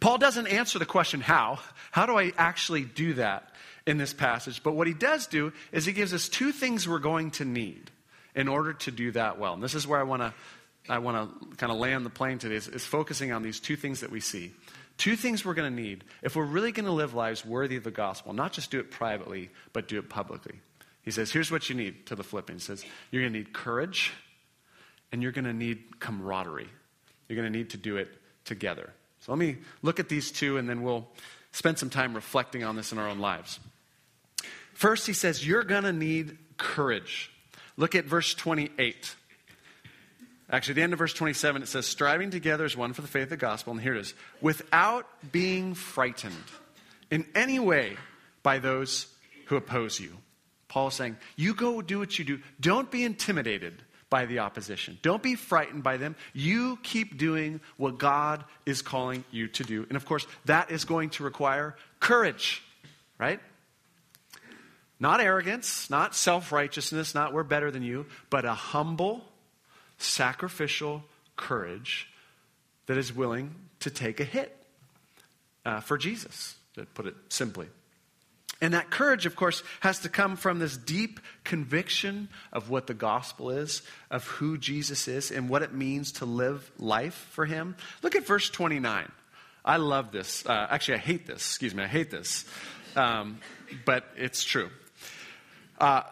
Paul 0.00 0.18
doesn't 0.18 0.46
answer 0.46 0.78
the 0.78 0.86
question, 0.86 1.20
how? 1.20 1.58
How 1.90 2.06
do 2.06 2.18
I 2.18 2.32
actually 2.36 2.84
do 2.84 3.14
that 3.14 3.52
in 3.86 3.98
this 3.98 4.12
passage? 4.12 4.62
But 4.62 4.72
what 4.72 4.86
he 4.86 4.94
does 4.94 5.26
do 5.26 5.52
is 5.72 5.86
he 5.86 5.92
gives 5.92 6.12
us 6.12 6.28
two 6.28 6.52
things 6.52 6.88
we're 6.88 6.98
going 6.98 7.30
to 7.32 7.44
need 7.44 7.90
in 8.34 8.48
order 8.48 8.74
to 8.74 8.90
do 8.90 9.12
that 9.12 9.38
well. 9.38 9.54
And 9.54 9.62
this 9.62 9.74
is 9.74 9.86
where 9.86 9.98
I 9.98 10.04
want 10.04 10.22
to 10.22 10.34
I 10.88 10.98
want 10.98 11.40
to 11.40 11.56
kind 11.56 11.72
of 11.72 11.78
land 11.78 12.06
the 12.06 12.10
plane 12.10 12.38
today 12.38 12.54
is, 12.54 12.68
is 12.68 12.84
focusing 12.84 13.32
on 13.32 13.42
these 13.42 13.58
two 13.58 13.74
things 13.74 14.00
that 14.00 14.10
we 14.10 14.20
see. 14.20 14.52
Two 14.98 15.16
things 15.16 15.44
we're 15.44 15.54
going 15.54 15.74
to 15.74 15.82
need 15.82 16.04
if 16.22 16.36
we're 16.36 16.44
really 16.44 16.72
going 16.72 16.86
to 16.86 16.92
live 16.92 17.12
lives 17.12 17.44
worthy 17.44 17.76
of 17.76 17.84
the 17.84 17.90
gospel, 17.90 18.32
not 18.32 18.52
just 18.52 18.70
do 18.70 18.78
it 18.78 18.90
privately, 18.90 19.50
but 19.72 19.88
do 19.88 19.98
it 19.98 20.08
publicly. 20.08 20.54
He 21.02 21.10
says, 21.10 21.30
here's 21.30 21.50
what 21.50 21.68
you 21.68 21.74
need 21.74 22.06
to 22.06 22.14
the 22.14 22.24
Philippians. 22.24 22.62
He 22.62 22.66
says, 22.66 22.84
you're 23.10 23.22
going 23.22 23.32
to 23.32 23.38
need 23.38 23.52
courage 23.52 24.12
and 25.12 25.22
you're 25.22 25.32
going 25.32 25.44
to 25.44 25.52
need 25.52 26.00
camaraderie. 26.00 26.68
You're 27.28 27.36
going 27.36 27.52
to 27.52 27.58
need 27.58 27.70
to 27.70 27.76
do 27.76 27.96
it 27.96 28.08
together. 28.44 28.92
So 29.26 29.32
let 29.32 29.40
me 29.40 29.56
look 29.82 29.98
at 29.98 30.08
these 30.08 30.30
two 30.30 30.56
and 30.56 30.68
then 30.68 30.82
we'll 30.82 31.08
spend 31.50 31.80
some 31.80 31.90
time 31.90 32.14
reflecting 32.14 32.62
on 32.62 32.76
this 32.76 32.92
in 32.92 32.98
our 32.98 33.08
own 33.08 33.18
lives. 33.18 33.58
First, 34.72 35.04
he 35.04 35.12
says, 35.12 35.44
You're 35.44 35.64
going 35.64 35.82
to 35.82 35.92
need 35.92 36.38
courage. 36.58 37.32
Look 37.76 37.96
at 37.96 38.04
verse 38.04 38.34
28. 38.34 39.16
Actually, 40.48 40.74
the 40.74 40.82
end 40.82 40.92
of 40.92 41.00
verse 41.00 41.12
27, 41.12 41.60
it 41.62 41.66
says, 41.66 41.86
Striving 41.86 42.30
together 42.30 42.64
as 42.64 42.76
one 42.76 42.92
for 42.92 43.02
the 43.02 43.08
faith 43.08 43.24
of 43.24 43.30
the 43.30 43.36
gospel. 43.36 43.72
And 43.72 43.82
here 43.82 43.96
it 43.96 44.00
is 44.00 44.14
without 44.40 45.08
being 45.32 45.74
frightened 45.74 46.36
in 47.10 47.26
any 47.34 47.58
way 47.58 47.96
by 48.44 48.60
those 48.60 49.08
who 49.46 49.56
oppose 49.56 49.98
you. 49.98 50.16
Paul 50.68 50.88
is 50.88 50.94
saying, 50.94 51.16
You 51.34 51.52
go 51.52 51.82
do 51.82 51.98
what 51.98 52.16
you 52.16 52.24
do. 52.24 52.38
Don't 52.60 52.92
be 52.92 53.02
intimidated 53.02 53.82
by 54.08 54.26
the 54.26 54.38
opposition. 54.38 54.98
Don't 55.02 55.22
be 55.22 55.34
frightened 55.34 55.82
by 55.82 55.96
them. 55.96 56.14
You 56.32 56.78
keep 56.82 57.18
doing 57.18 57.60
what 57.76 57.98
God 57.98 58.44
is 58.64 58.82
calling 58.82 59.24
you 59.30 59.48
to 59.48 59.64
do. 59.64 59.84
And 59.88 59.96
of 59.96 60.06
course, 60.06 60.26
that 60.44 60.70
is 60.70 60.84
going 60.84 61.10
to 61.10 61.24
require 61.24 61.76
courage, 61.98 62.62
right? 63.18 63.40
Not 64.98 65.20
arrogance, 65.20 65.90
not 65.90 66.14
self 66.14 66.52
righteousness, 66.52 67.14
not 67.14 67.32
we're 67.32 67.42
better 67.42 67.70
than 67.70 67.82
you, 67.82 68.06
but 68.30 68.44
a 68.44 68.54
humble, 68.54 69.24
sacrificial 69.98 71.04
courage 71.36 72.08
that 72.86 72.96
is 72.96 73.12
willing 73.12 73.54
to 73.80 73.90
take 73.90 74.20
a 74.20 74.24
hit 74.24 74.56
uh, 75.64 75.80
for 75.80 75.98
Jesus, 75.98 76.54
to 76.74 76.86
put 76.86 77.06
it 77.06 77.14
simply. 77.28 77.66
And 78.60 78.72
that 78.72 78.90
courage, 78.90 79.26
of 79.26 79.36
course, 79.36 79.62
has 79.80 80.00
to 80.00 80.08
come 80.08 80.36
from 80.36 80.58
this 80.58 80.76
deep 80.76 81.20
conviction 81.44 82.28
of 82.52 82.70
what 82.70 82.86
the 82.86 82.94
gospel 82.94 83.50
is, 83.50 83.82
of 84.10 84.26
who 84.26 84.56
Jesus 84.56 85.08
is, 85.08 85.30
and 85.30 85.48
what 85.48 85.62
it 85.62 85.74
means 85.74 86.12
to 86.12 86.24
live 86.24 86.70
life 86.78 87.28
for 87.32 87.44
him. 87.44 87.76
Look 88.02 88.16
at 88.16 88.26
verse 88.26 88.48
29. 88.48 89.10
I 89.64 89.76
love 89.76 90.10
this. 90.10 90.46
Uh, 90.46 90.66
actually, 90.70 90.94
I 90.94 91.00
hate 91.00 91.26
this. 91.26 91.38
Excuse 91.38 91.74
me, 91.74 91.82
I 91.82 91.88
hate 91.88 92.10
this. 92.10 92.46
Um, 92.94 93.40
but 93.84 94.04
it's 94.16 94.42
true. 94.42 94.70
Uh, 95.78 96.02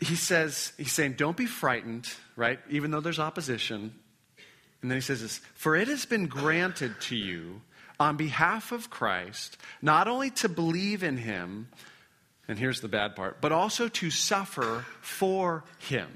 he 0.00 0.16
says, 0.16 0.72
he's 0.76 0.92
saying, 0.92 1.12
don't 1.12 1.36
be 1.36 1.46
frightened, 1.46 2.08
right? 2.34 2.58
Even 2.70 2.90
though 2.90 3.00
there's 3.00 3.20
opposition. 3.20 3.94
And 4.82 4.90
then 4.90 4.96
he 4.96 5.02
says 5.02 5.22
this 5.22 5.38
For 5.54 5.76
it 5.76 5.88
has 5.88 6.06
been 6.06 6.26
granted 6.26 7.00
to 7.02 7.16
you 7.16 7.60
on 7.98 8.16
behalf 8.16 8.72
of 8.72 8.90
Christ, 8.90 9.56
not 9.80 10.08
only 10.08 10.30
to 10.30 10.48
believe 10.48 11.02
in 11.02 11.16
him, 11.16 11.68
and 12.48 12.58
here's 12.58 12.80
the 12.80 12.88
bad 12.88 13.16
part, 13.16 13.40
but 13.40 13.52
also 13.52 13.88
to 13.88 14.10
suffer 14.10 14.84
for 15.00 15.64
him. 15.78 16.08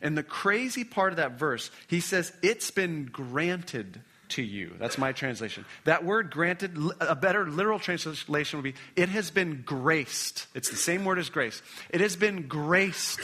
And 0.00 0.16
the 0.16 0.22
crazy 0.22 0.84
part 0.84 1.12
of 1.12 1.16
that 1.16 1.38
verse, 1.38 1.70
he 1.88 2.00
says, 2.00 2.32
It's 2.42 2.70
been 2.70 3.06
granted 3.06 4.00
to 4.30 4.42
you. 4.42 4.74
That's 4.78 4.98
my 4.98 5.12
translation. 5.12 5.64
That 5.84 6.04
word 6.04 6.30
granted, 6.30 6.76
a 7.00 7.16
better 7.16 7.48
literal 7.48 7.78
translation 7.78 8.58
would 8.58 8.64
be, 8.64 8.74
it 8.96 9.08
has 9.08 9.30
been 9.30 9.62
graced. 9.64 10.46
It's 10.54 10.70
the 10.70 10.76
same 10.76 11.04
word 11.04 11.18
as 11.18 11.30
grace. 11.30 11.62
It 11.90 12.00
has 12.00 12.16
been 12.16 12.48
graced 12.48 13.20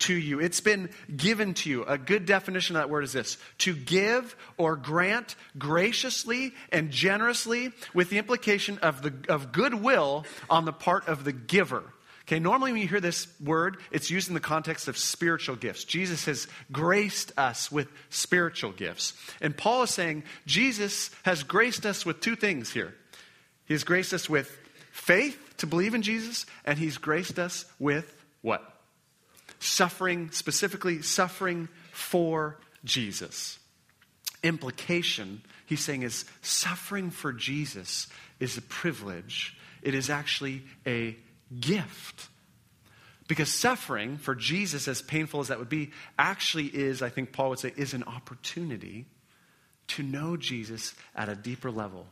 to 0.00 0.14
you. 0.14 0.40
It's 0.40 0.60
been 0.60 0.90
given 1.14 1.54
to 1.54 1.70
you. 1.70 1.84
A 1.84 1.98
good 1.98 2.26
definition 2.26 2.76
of 2.76 2.82
that 2.82 2.90
word 2.90 3.04
is 3.04 3.12
this 3.12 3.38
to 3.58 3.74
give 3.74 4.36
or 4.56 4.76
grant 4.76 5.36
graciously 5.58 6.52
and 6.72 6.90
generously 6.90 7.72
with 7.94 8.10
the 8.10 8.18
implication 8.18 8.78
of, 8.78 9.02
the, 9.02 9.12
of 9.28 9.52
goodwill 9.52 10.24
on 10.48 10.64
the 10.64 10.72
part 10.72 11.08
of 11.08 11.24
the 11.24 11.32
giver. 11.32 11.84
Okay, 12.30 12.38
normally 12.38 12.70
when 12.70 12.80
you 12.80 12.86
hear 12.86 13.00
this 13.00 13.26
word, 13.40 13.78
it's 13.90 14.08
used 14.08 14.28
in 14.28 14.34
the 14.34 14.40
context 14.40 14.86
of 14.86 14.96
spiritual 14.96 15.56
gifts. 15.56 15.82
Jesus 15.82 16.26
has 16.26 16.46
graced 16.70 17.32
us 17.36 17.72
with 17.72 17.88
spiritual 18.08 18.70
gifts. 18.70 19.14
And 19.40 19.56
Paul 19.56 19.82
is 19.82 19.90
saying 19.90 20.22
Jesus 20.46 21.10
has 21.24 21.42
graced 21.42 21.84
us 21.84 22.06
with 22.06 22.20
two 22.20 22.36
things 22.36 22.70
here. 22.70 22.94
He 23.64 23.74
has 23.74 23.82
graced 23.82 24.14
us 24.14 24.30
with 24.30 24.56
faith 24.92 25.54
to 25.56 25.66
believe 25.66 25.92
in 25.92 26.02
Jesus, 26.02 26.46
and 26.64 26.78
he's 26.78 26.98
graced 26.98 27.40
us 27.40 27.64
with 27.80 28.14
what? 28.42 28.62
Suffering, 29.58 30.30
specifically 30.30 31.02
suffering 31.02 31.68
for 31.90 32.58
Jesus. 32.84 33.58
Implication, 34.44 35.42
he's 35.66 35.84
saying, 35.84 36.02
is 36.02 36.26
suffering 36.42 37.10
for 37.10 37.32
Jesus 37.32 38.06
is 38.38 38.56
a 38.56 38.62
privilege. 38.62 39.56
It 39.82 39.96
is 39.96 40.10
actually 40.10 40.62
a 40.86 41.16
gift. 41.58 42.28
Because 43.28 43.52
suffering 43.52 44.18
for 44.18 44.34
Jesus, 44.34 44.88
as 44.88 45.02
painful 45.02 45.40
as 45.40 45.48
that 45.48 45.58
would 45.58 45.68
be, 45.68 45.92
actually 46.18 46.66
is, 46.66 47.00
I 47.00 47.10
think 47.10 47.32
Paul 47.32 47.50
would 47.50 47.60
say, 47.60 47.72
is 47.76 47.94
an 47.94 48.02
opportunity 48.04 49.06
to 49.88 50.02
know 50.02 50.36
Jesus 50.36 50.94
at 51.14 51.28
a 51.28 51.36
deeper 51.36 51.70
level. 51.70 52.06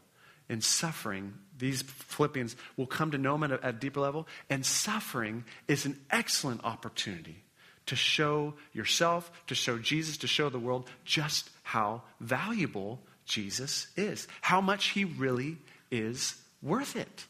In 0.48 0.60
suffering, 0.60 1.34
these 1.58 1.82
Philippians 1.82 2.56
will 2.76 2.86
come 2.86 3.10
to 3.10 3.18
know 3.18 3.34
him 3.34 3.44
at 3.44 3.52
a, 3.52 3.64
at 3.64 3.74
a 3.74 3.78
deeper 3.78 4.00
level, 4.00 4.26
and 4.48 4.64
suffering 4.64 5.44
is 5.66 5.86
an 5.86 5.98
excellent 6.10 6.64
opportunity 6.64 7.42
to 7.86 7.96
show 7.96 8.54
yourself, 8.72 9.30
to 9.46 9.54
show 9.54 9.78
Jesus, 9.78 10.18
to 10.18 10.26
show 10.26 10.48
the 10.48 10.58
world 10.58 10.88
just 11.04 11.50
how 11.62 12.02
valuable 12.20 13.00
Jesus 13.24 13.88
is, 13.96 14.28
how 14.40 14.60
much 14.60 14.90
he 14.90 15.04
really 15.04 15.58
is 15.90 16.36
worth 16.62 16.96
it. 16.96 17.26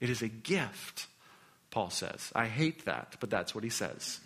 It 0.00 0.10
is 0.10 0.22
a 0.22 0.28
gift 0.28 1.06
Paul 1.72 1.90
says. 1.90 2.30
I 2.34 2.46
hate 2.46 2.84
that, 2.84 3.16
but 3.18 3.30
that's 3.30 3.54
what 3.54 3.64
he 3.64 3.70
says. 3.70 4.20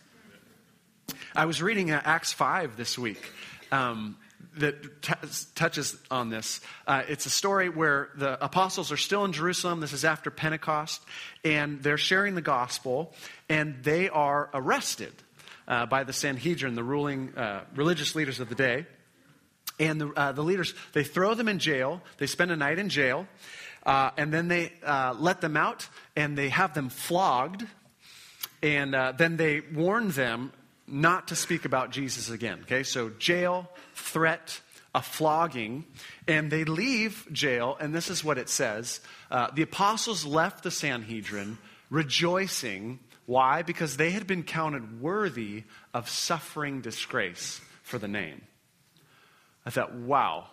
I 1.35 1.47
was 1.47 1.63
reading 1.63 1.91
uh, 1.91 2.03
Acts 2.05 2.33
5 2.33 2.77
this 2.77 2.99
week. 2.99 3.33
Um, 3.73 4.19
that 4.59 5.03
t- 5.03 5.13
touches 5.55 5.97
on 6.11 6.31
this. 6.31 6.61
Uh, 6.87 7.03
it's 7.09 7.27
a 7.27 7.31
story 7.31 7.69
where 7.69 8.11
the 8.17 8.43
apostles 8.43 8.91
are 8.91 8.97
still 8.97 9.25
in 9.25 9.33
Jerusalem. 9.33 9.81
This 9.81 9.93
is 9.93 10.05
after 10.05 10.31
Pentecost, 10.31 11.03
and 11.45 11.83
they're 11.83 11.99
sharing 11.99 12.35
the 12.35 12.43
gospel, 12.43 13.13
and 13.49 13.83
they 13.83 14.09
are 14.09 14.51
arrested 14.55 15.13
uh, 15.69 15.87
by 15.87 16.05
the 16.05 16.13
Sanhedrin, 16.13 16.75
the 16.75 16.85
ruling 16.85 17.35
uh, 17.37 17.65
religious 17.75 18.15
leaders 18.15 18.41
of 18.41 18.49
the 18.49 18.55
day. 18.55 18.87
And 19.79 20.01
the, 20.01 20.09
uh, 20.09 20.33
the 20.33 20.43
leaders, 20.43 20.75
they 20.95 21.05
throw 21.05 21.35
them 21.35 21.49
in 21.49 21.59
jail. 21.59 22.01
They 22.17 22.27
spend 22.27 22.51
a 22.51 22.57
night 22.57 22.79
in 22.79 22.89
jail. 22.89 23.27
Uh, 23.87 24.11
and 24.17 24.35
then 24.35 24.49
they 24.49 24.73
uh, 24.85 25.15
let 25.17 25.41
them 25.41 25.57
out 25.57 25.89
and 26.17 26.37
they 26.37 26.49
have 26.49 26.75
them 26.75 26.89
flogged. 26.91 27.65
And 28.63 28.95
uh, 28.95 29.13
then 29.13 29.37
they 29.37 29.61
warn 29.61 30.09
them 30.11 30.53
not 30.89 31.29
to 31.29 31.37
speak 31.37 31.65
about 31.65 31.91
Jesus 31.91 32.29
again. 32.29 32.61
Okay, 32.63 32.83
so 32.83 33.11
jail, 33.11 33.71
threat, 33.95 34.61
a 34.93 35.03
flogging. 35.03 35.85
And 36.27 36.51
they 36.51 36.65
leave 36.65 37.29
jail, 37.31 37.77
and 37.79 37.95
this 37.95 38.11
is 38.11 38.25
what 38.25 38.39
it 38.39 38.49
says 38.49 39.01
uh, 39.31 39.51
The 39.55 39.63
apostles 39.63 40.25
left 40.25 40.65
the 40.65 40.71
Sanhedrin 40.73 41.59
rejoicing. 41.89 42.99
Why? 43.27 43.63
Because 43.63 43.97
they 43.97 44.11
had 44.11 44.27
been 44.27 44.43
counted 44.43 45.01
worthy 45.01 45.65
of 45.95 46.09
suffering 46.09 46.81
disgrace 46.81 47.61
for 47.83 47.99
the 47.99 48.09
name. 48.09 48.43
I 49.65 49.71
thought, 49.71 49.95
wow, 49.95 50.47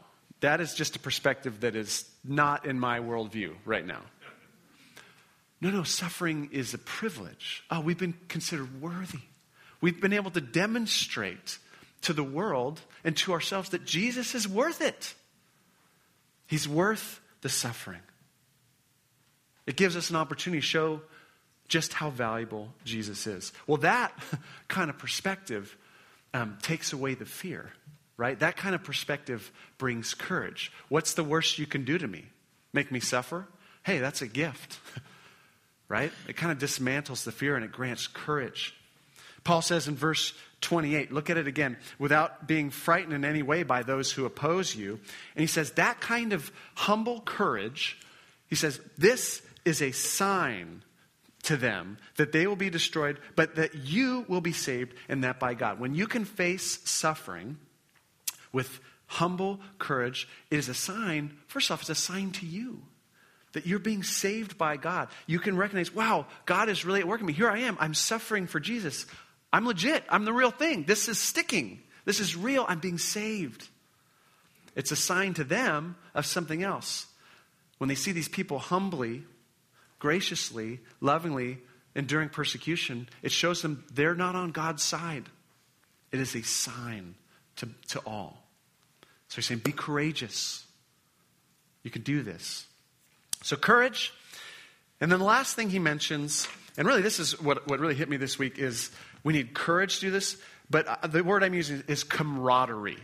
that 0.43 0.59
is 0.59 0.73
just 0.73 0.97
a 0.97 0.99
perspective 0.99 1.61
that 1.61 1.73
is 1.73 2.03
not 2.21 2.65
in 2.65 2.77
my 2.77 2.99
worldview 2.99 3.53
right 3.63 3.85
now. 3.85 4.01
No, 5.61 5.69
no, 5.69 5.83
suffering 5.83 6.49
is 6.51 6.73
a 6.73 6.77
privilege. 6.77 7.63
Oh, 7.71 7.79
we've 7.79 7.97
been 7.97 8.15
considered 8.27 8.81
worthy. 8.81 9.21
We've 9.79 10.01
been 10.01 10.11
able 10.11 10.31
to 10.31 10.41
demonstrate 10.41 11.57
to 12.01 12.11
the 12.11 12.25
world 12.25 12.81
and 13.05 13.15
to 13.17 13.31
ourselves 13.31 13.69
that 13.69 13.85
Jesus 13.85 14.35
is 14.35 14.45
worth 14.45 14.81
it. 14.81 15.13
He's 16.45 16.67
worth 16.67 17.21
the 17.39 17.47
suffering. 17.47 18.01
It 19.65 19.77
gives 19.77 19.95
us 19.95 20.09
an 20.09 20.17
opportunity 20.17 20.59
to 20.59 20.67
show 20.67 21.01
just 21.69 21.93
how 21.93 22.09
valuable 22.09 22.67
Jesus 22.83 23.27
is. 23.27 23.53
Well, 23.65 23.77
that 23.77 24.11
kind 24.67 24.89
of 24.89 24.97
perspective 24.97 25.77
um, 26.33 26.57
takes 26.61 26.91
away 26.91 27.13
the 27.13 27.25
fear 27.25 27.71
right? 28.23 28.39
That 28.39 28.55
kind 28.55 28.73
of 28.73 28.81
perspective 28.85 29.51
brings 29.77 30.13
courage. 30.13 30.71
What's 30.87 31.13
the 31.13 31.25
worst 31.25 31.59
you 31.59 31.65
can 31.65 31.83
do 31.83 31.97
to 31.97 32.07
me? 32.07 32.23
Make 32.71 32.89
me 32.89 33.01
suffer? 33.01 33.49
Hey, 33.83 33.99
that's 33.99 34.21
a 34.21 34.27
gift, 34.27 34.79
right? 35.89 36.09
It 36.29 36.37
kind 36.37 36.49
of 36.49 36.57
dismantles 36.57 37.25
the 37.25 37.33
fear 37.33 37.57
and 37.57 37.65
it 37.65 37.73
grants 37.73 38.07
courage. 38.07 38.73
Paul 39.43 39.61
says 39.61 39.89
in 39.89 39.97
verse 39.97 40.33
28, 40.61 41.11
look 41.11 41.29
at 41.29 41.35
it 41.35 41.47
again, 41.47 41.75
without 41.99 42.47
being 42.47 42.69
frightened 42.69 43.11
in 43.11 43.25
any 43.25 43.41
way 43.41 43.63
by 43.63 43.83
those 43.83 44.09
who 44.09 44.23
oppose 44.23 44.73
you. 44.73 45.01
And 45.35 45.41
he 45.41 45.47
says, 45.47 45.71
that 45.71 45.99
kind 45.99 46.31
of 46.31 46.49
humble 46.75 47.19
courage, 47.19 47.99
he 48.47 48.55
says, 48.55 48.79
this 48.97 49.41
is 49.65 49.81
a 49.81 49.91
sign 49.91 50.81
to 51.41 51.57
them 51.57 51.97
that 52.15 52.31
they 52.31 52.47
will 52.47 52.55
be 52.55 52.69
destroyed, 52.69 53.17
but 53.35 53.55
that 53.55 53.75
you 53.75 54.23
will 54.29 54.39
be 54.39 54.53
saved, 54.53 54.93
and 55.09 55.25
that 55.25 55.41
by 55.41 55.55
God. 55.55 55.77
When 55.77 55.93
you 55.93 56.07
can 56.07 56.23
face 56.23 56.79
suffering, 56.89 57.57
with 58.53 58.79
humble 59.07 59.59
courage, 59.77 60.29
it 60.49 60.57
is 60.57 60.69
a 60.69 60.73
sign, 60.73 61.37
first 61.47 61.69
off, 61.69 61.81
it's 61.81 61.89
a 61.89 61.95
sign 61.95 62.31
to 62.31 62.45
you 62.45 62.81
that 63.53 63.67
you're 63.67 63.79
being 63.79 64.03
saved 64.03 64.57
by 64.57 64.77
God. 64.77 65.09
You 65.27 65.39
can 65.39 65.55
recognize, 65.55 65.93
wow, 65.93 66.25
God 66.45 66.69
is 66.69 66.85
really 66.85 67.01
at 67.01 67.07
work 67.07 67.19
in 67.19 67.25
me. 67.25 67.33
Here 67.33 67.49
I 67.49 67.59
am. 67.59 67.77
I'm 67.79 67.93
suffering 67.93 68.47
for 68.47 68.59
Jesus. 68.59 69.05
I'm 69.51 69.67
legit. 69.67 70.03
I'm 70.09 70.25
the 70.25 70.33
real 70.33 70.51
thing. 70.51 70.83
This 70.83 71.07
is 71.07 71.19
sticking. 71.19 71.81
This 72.05 72.19
is 72.19 72.35
real. 72.35 72.65
I'm 72.67 72.79
being 72.79 72.97
saved. 72.97 73.67
It's 74.75 74.91
a 74.91 74.95
sign 74.95 75.35
to 75.35 75.43
them 75.43 75.95
of 76.15 76.25
something 76.25 76.63
else. 76.63 77.05
When 77.77 77.87
they 77.87 77.95
see 77.95 78.11
these 78.11 78.27
people 78.27 78.57
humbly, 78.57 79.23
graciously, 79.99 80.79
lovingly 80.99 81.59
enduring 81.95 82.29
persecution, 82.29 83.07
it 83.21 83.31
shows 83.31 83.61
them 83.61 83.83
they're 83.93 84.15
not 84.15 84.35
on 84.35 84.51
God's 84.51 84.81
side. 84.81 85.25
It 86.11 86.19
is 86.19 86.35
a 86.35 86.41
sign 86.41 87.13
to, 87.57 87.69
to 87.89 87.99
all. 87.99 88.42
So 89.33 89.37
he's 89.37 89.47
saying, 89.47 89.61
be 89.61 89.71
courageous. 89.71 90.63
You 91.81 91.89
can 91.89 92.03
do 92.03 92.21
this. 92.21 92.67
So, 93.41 93.55
courage. 93.55 94.13
And 95.01 95.11
then 95.11 95.17
the 95.17 95.25
last 95.25 95.55
thing 95.55 95.71
he 95.71 95.79
mentions, 95.79 96.47
and 96.77 96.87
really 96.87 97.01
this 97.01 97.17
is 97.17 97.41
what, 97.41 97.67
what 97.67 97.79
really 97.79 97.95
hit 97.95 98.07
me 98.09 98.17
this 98.17 98.37
week, 98.37 98.59
is 98.59 98.91
we 99.23 99.33
need 99.33 99.55
courage 99.55 99.95
to 99.95 100.01
do 100.01 100.11
this, 100.11 100.37
but 100.69 100.85
uh, 100.87 101.07
the 101.07 101.23
word 101.23 101.43
I'm 101.43 101.55
using 101.55 101.83
is 101.87 102.03
camaraderie. 102.03 102.99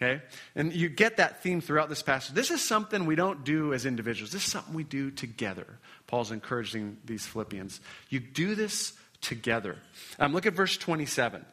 Okay? 0.00 0.22
And 0.54 0.72
you 0.72 0.88
get 0.88 1.18
that 1.18 1.42
theme 1.42 1.60
throughout 1.60 1.90
this 1.90 2.00
passage. 2.00 2.34
This 2.34 2.50
is 2.50 2.66
something 2.66 3.04
we 3.04 3.14
don't 3.14 3.44
do 3.44 3.74
as 3.74 3.84
individuals. 3.84 4.32
This 4.32 4.46
is 4.46 4.50
something 4.50 4.72
we 4.72 4.84
do 4.84 5.10
together. 5.10 5.66
Paul's 6.06 6.30
encouraging 6.30 6.96
these 7.04 7.26
Philippians. 7.26 7.82
You 8.08 8.20
do 8.20 8.54
this 8.54 8.94
together. 9.20 9.76
Um, 10.18 10.32
look 10.32 10.46
at 10.46 10.54
verse 10.54 10.78
27. 10.78 11.44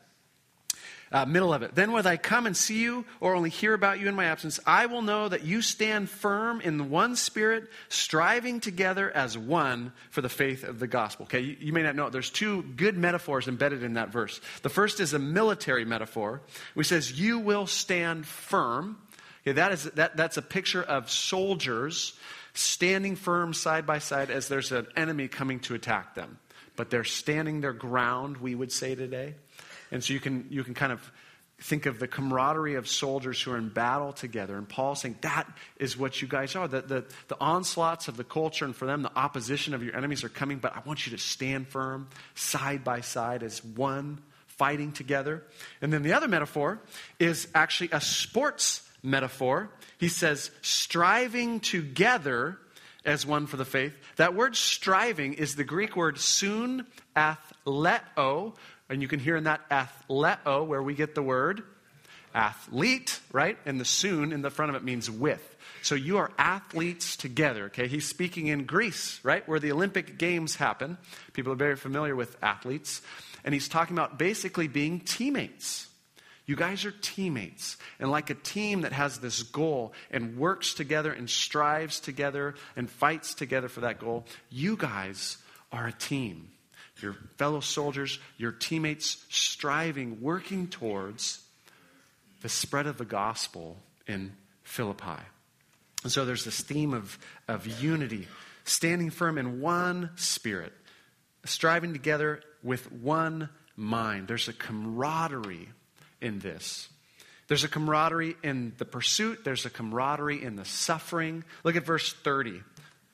Uh, 1.09 1.25
middle 1.25 1.53
of 1.53 1.61
it. 1.61 1.73
Then, 1.73 1.93
whether 1.93 2.09
I 2.09 2.17
come 2.17 2.45
and 2.45 2.57
see 2.57 2.81
you 2.81 3.05
or 3.21 3.33
only 3.33 3.49
hear 3.49 3.73
about 3.73 4.01
you 4.01 4.09
in 4.09 4.15
my 4.15 4.25
absence, 4.25 4.59
I 4.65 4.87
will 4.87 5.01
know 5.01 5.29
that 5.29 5.45
you 5.45 5.61
stand 5.61 6.09
firm 6.09 6.59
in 6.59 6.89
one 6.89 7.15
spirit, 7.15 7.69
striving 7.87 8.59
together 8.59 9.09
as 9.09 9.37
one 9.37 9.93
for 10.09 10.21
the 10.21 10.27
faith 10.27 10.65
of 10.65 10.79
the 10.79 10.87
gospel. 10.87 11.23
Okay, 11.23 11.39
you, 11.39 11.55
you 11.61 11.73
may 11.73 11.81
not 11.81 11.95
know. 11.95 12.09
There's 12.09 12.29
two 12.29 12.61
good 12.61 12.97
metaphors 12.97 13.47
embedded 13.47 13.83
in 13.83 13.93
that 13.93 14.09
verse. 14.09 14.41
The 14.63 14.69
first 14.69 14.99
is 14.99 15.13
a 15.13 15.19
military 15.19 15.85
metaphor, 15.85 16.41
which 16.73 16.87
says, 16.87 17.17
You 17.17 17.39
will 17.39 17.67
stand 17.67 18.25
firm. 18.25 18.97
Okay, 19.43 19.53
that 19.53 19.71
is, 19.71 19.83
that, 19.91 20.17
that's 20.17 20.35
a 20.35 20.41
picture 20.41 20.83
of 20.83 21.09
soldiers 21.09 22.19
standing 22.53 23.15
firm 23.15 23.53
side 23.53 23.85
by 23.85 23.99
side 23.99 24.29
as 24.29 24.47
there's 24.47 24.71
an 24.73 24.87
enemy 24.95 25.27
coming 25.27 25.59
to 25.61 25.75
attack 25.75 26.15
them. 26.15 26.37
But 26.75 26.89
they're 26.89 27.03
standing 27.03 27.61
their 27.61 27.73
ground, 27.73 28.37
we 28.37 28.55
would 28.55 28.71
say 28.71 28.93
today. 28.93 29.35
And 29.91 30.03
so 30.03 30.13
you 30.13 30.19
can, 30.19 30.47
you 30.49 30.63
can 30.63 30.73
kind 30.73 30.91
of 30.91 31.11
think 31.59 31.87
of 31.87 31.97
the 31.97 32.07
camaraderie 32.07 32.75
of 32.75 32.87
soldiers 32.87 33.41
who 33.41 33.51
are 33.51 33.57
in 33.57 33.69
battle 33.69 34.13
together. 34.13 34.55
And 34.57 34.69
Paul's 34.69 35.01
saying 35.01 35.17
that 35.21 35.47
is 35.77 35.97
what 35.97 36.21
you 36.21 36.27
guys 36.27 36.55
are. 36.55 36.67
The, 36.67 36.81
the, 36.81 37.05
the 37.29 37.37
onslaughts 37.39 38.07
of 38.07 38.15
the 38.15 38.23
culture, 38.23 38.63
and 38.65 38.75
for 38.75 38.85
them, 38.85 39.01
the 39.01 39.17
opposition 39.17 39.73
of 39.73 39.83
your 39.83 39.95
enemies 39.95 40.23
are 40.23 40.29
coming, 40.29 40.59
but 40.59 40.75
I 40.75 40.81
want 40.85 41.07
you 41.07 41.17
to 41.17 41.17
stand 41.17 41.67
firm, 41.67 42.09
side 42.35 42.83
by 42.83 43.01
side, 43.01 43.41
as 43.41 43.63
one, 43.63 44.19
fighting 44.45 44.91
together. 44.91 45.43
And 45.81 45.91
then 45.91 46.03
the 46.03 46.13
other 46.13 46.27
metaphor 46.27 46.79
is 47.19 47.47
actually 47.55 47.89
a 47.91 48.01
sports 48.01 48.87
metaphor. 49.01 49.71
He 49.97 50.09
says, 50.09 50.51
striving 50.61 51.59
together 51.59 52.59
as 53.03 53.25
one 53.25 53.47
for 53.47 53.57
the 53.57 53.65
faith. 53.65 53.93
That 54.17 54.35
word 54.35 54.55
striving 54.55 55.33
is 55.33 55.55
the 55.55 55.63
Greek 55.63 55.95
word 55.95 56.19
soon 56.19 56.85
athleo, 57.15 58.53
and 58.89 59.01
you 59.01 59.07
can 59.07 59.19
hear 59.19 59.35
in 59.35 59.45
that 59.45 59.67
athleo 59.69 60.65
where 60.65 60.81
we 60.81 60.93
get 60.93 61.15
the 61.15 61.23
word 61.23 61.63
athlete, 62.33 63.19
right? 63.31 63.57
And 63.65 63.79
the 63.79 63.85
soon 63.85 64.31
in 64.31 64.41
the 64.41 64.49
front 64.49 64.69
of 64.69 64.75
it 64.75 64.83
means 64.83 65.09
with. 65.09 65.55
So 65.81 65.95
you 65.95 66.17
are 66.17 66.31
athletes 66.37 67.15
together, 67.17 67.65
okay? 67.65 67.87
He's 67.87 68.07
speaking 68.07 68.47
in 68.47 68.65
Greece, 68.65 69.19
right? 69.23 69.47
Where 69.47 69.59
the 69.59 69.71
Olympic 69.71 70.17
Games 70.17 70.55
happen. 70.55 70.97
People 71.33 71.51
are 71.53 71.57
very 71.57 71.75
familiar 71.75 72.15
with 72.15 72.37
athletes. 72.41 73.01
And 73.43 73.53
he's 73.53 73.67
talking 73.67 73.95
about 73.95 74.19
basically 74.19 74.67
being 74.67 74.99
teammates. 74.99 75.87
You 76.45 76.55
guys 76.55 76.85
are 76.85 76.91
teammates. 76.91 77.77
And 77.99 78.11
like 78.11 78.29
a 78.29 78.35
team 78.35 78.81
that 78.81 78.93
has 78.93 79.19
this 79.19 79.43
goal 79.43 79.93
and 80.11 80.37
works 80.37 80.73
together 80.73 81.11
and 81.11 81.29
strives 81.29 81.99
together 81.99 82.55
and 82.75 82.89
fights 82.89 83.33
together 83.33 83.67
for 83.67 83.81
that 83.81 83.99
goal, 83.99 84.25
you 84.49 84.77
guys 84.77 85.37
are 85.71 85.87
a 85.87 85.93
team 85.93 86.49
your 87.01 87.15
fellow 87.37 87.59
soldiers, 87.59 88.19
your 88.37 88.51
teammates 88.51 89.23
striving, 89.29 90.21
working 90.21 90.67
towards 90.67 91.43
the 92.41 92.49
spread 92.49 92.87
of 92.87 92.97
the 92.97 93.05
gospel 93.05 93.77
in 94.07 94.33
Philippi. 94.63 95.21
And 96.03 96.11
so 96.11 96.25
there's 96.25 96.45
this 96.45 96.61
theme 96.61 96.93
of, 96.93 97.17
of 97.47 97.65
unity, 97.81 98.27
standing 98.63 99.09
firm 99.09 99.37
in 99.37 99.61
one 99.61 100.11
spirit, 100.15 100.73
striving 101.45 101.93
together 101.93 102.41
with 102.63 102.91
one 102.91 103.49
mind. 103.75 104.27
There's 104.27 104.47
a 104.47 104.53
camaraderie 104.53 105.69
in 106.21 106.39
this. 106.39 106.89
There's 107.47 107.63
a 107.63 107.69
camaraderie 107.69 108.35
in 108.43 108.73
the 108.77 108.85
pursuit, 108.85 109.45
there's 109.45 109.65
a 109.65 109.69
camaraderie 109.69 110.43
in 110.43 110.57
the 110.57 110.65
suffering. 110.65 111.45
Look 111.63 111.77
at 111.77 111.85
verse 111.85 112.11
30 112.11 112.61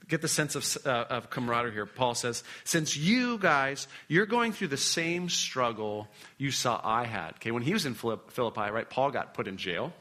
get 0.08 0.22
the 0.22 0.28
sense 0.28 0.56
of, 0.56 0.86
uh, 0.86 1.06
of 1.10 1.30
camaraderie 1.30 1.74
here. 1.74 1.86
Paul 1.86 2.16
says, 2.16 2.44
since 2.64 2.96
you 2.96 3.38
guys, 3.38 3.88
you're 4.08 4.26
going 4.26 4.54
through 4.54 4.70
the 4.70 4.78
same 4.78 5.30
struggle 5.30 6.08
you 6.38 6.52
saw 6.52 6.80
I 6.84 7.06
had. 7.06 7.36
Okay, 7.36 7.52
when 7.52 7.64
he 7.64 7.74
was 7.74 7.86
in 7.86 7.94
Philippi, 7.94 8.72
right, 8.72 8.90
Paul 8.90 9.12
got 9.12 9.34
put 9.34 9.48
in 9.48 9.58
jail. 9.58 9.94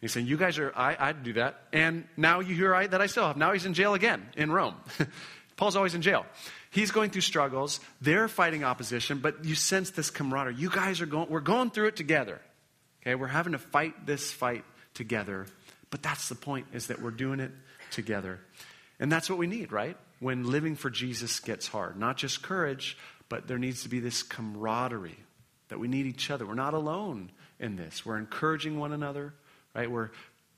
He's 0.00 0.12
saying, 0.12 0.26
you 0.26 0.36
guys 0.36 0.58
are, 0.58 0.72
I, 0.76 0.96
I'd 0.98 1.24
do 1.24 1.32
that. 1.34 1.60
And 1.72 2.04
now 2.16 2.40
you 2.40 2.54
hear 2.54 2.74
I, 2.74 2.86
that 2.86 3.00
I 3.00 3.06
still 3.06 3.26
have. 3.26 3.36
Now 3.36 3.52
he's 3.52 3.66
in 3.66 3.74
jail 3.74 3.94
again 3.94 4.28
in 4.36 4.52
Rome. 4.52 4.76
Paul's 5.56 5.74
always 5.74 5.94
in 5.94 6.02
jail. 6.02 6.24
He's 6.70 6.92
going 6.92 7.10
through 7.10 7.22
struggles. 7.22 7.80
They're 8.00 8.28
fighting 8.28 8.62
opposition, 8.62 9.18
but 9.18 9.44
you 9.44 9.56
sense 9.56 9.90
this 9.90 10.10
camaraderie. 10.10 10.54
You 10.54 10.70
guys 10.70 11.00
are 11.00 11.06
going, 11.06 11.28
we're 11.28 11.40
going 11.40 11.70
through 11.70 11.88
it 11.88 11.96
together. 11.96 12.40
Okay, 13.02 13.14
we're 13.16 13.26
having 13.26 13.52
to 13.52 13.58
fight 13.58 14.06
this 14.06 14.30
fight 14.30 14.64
together. 14.94 15.46
But 15.90 16.02
that's 16.02 16.28
the 16.28 16.34
point, 16.34 16.66
is 16.72 16.88
that 16.88 17.00
we're 17.00 17.10
doing 17.10 17.40
it 17.40 17.50
together. 17.90 18.38
And 19.00 19.10
that's 19.10 19.30
what 19.30 19.38
we 19.38 19.46
need, 19.46 19.72
right? 19.72 19.96
When 20.20 20.50
living 20.50 20.74
for 20.76 20.90
Jesus 20.90 21.40
gets 21.40 21.68
hard. 21.68 21.98
Not 21.98 22.16
just 22.16 22.42
courage, 22.42 22.96
but 23.28 23.46
there 23.46 23.58
needs 23.58 23.82
to 23.82 23.88
be 23.88 24.00
this 24.00 24.22
camaraderie 24.22 25.18
that 25.68 25.78
we 25.78 25.88
need 25.88 26.06
each 26.06 26.30
other. 26.30 26.46
We're 26.46 26.54
not 26.54 26.74
alone 26.74 27.30
in 27.60 27.76
this. 27.76 28.04
We're 28.04 28.18
encouraging 28.18 28.78
one 28.78 28.92
another, 28.92 29.34
right? 29.74 29.90
We're 29.90 30.10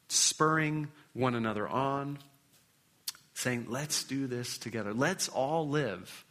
spurring 0.08 0.88
one 1.12 1.34
another 1.34 1.68
on, 1.68 2.18
saying, 3.34 3.66
let's 3.68 4.04
do 4.04 4.26
this 4.26 4.58
together. 4.58 4.92
Let's 4.92 5.28
all 5.28 5.68
live 5.68 6.24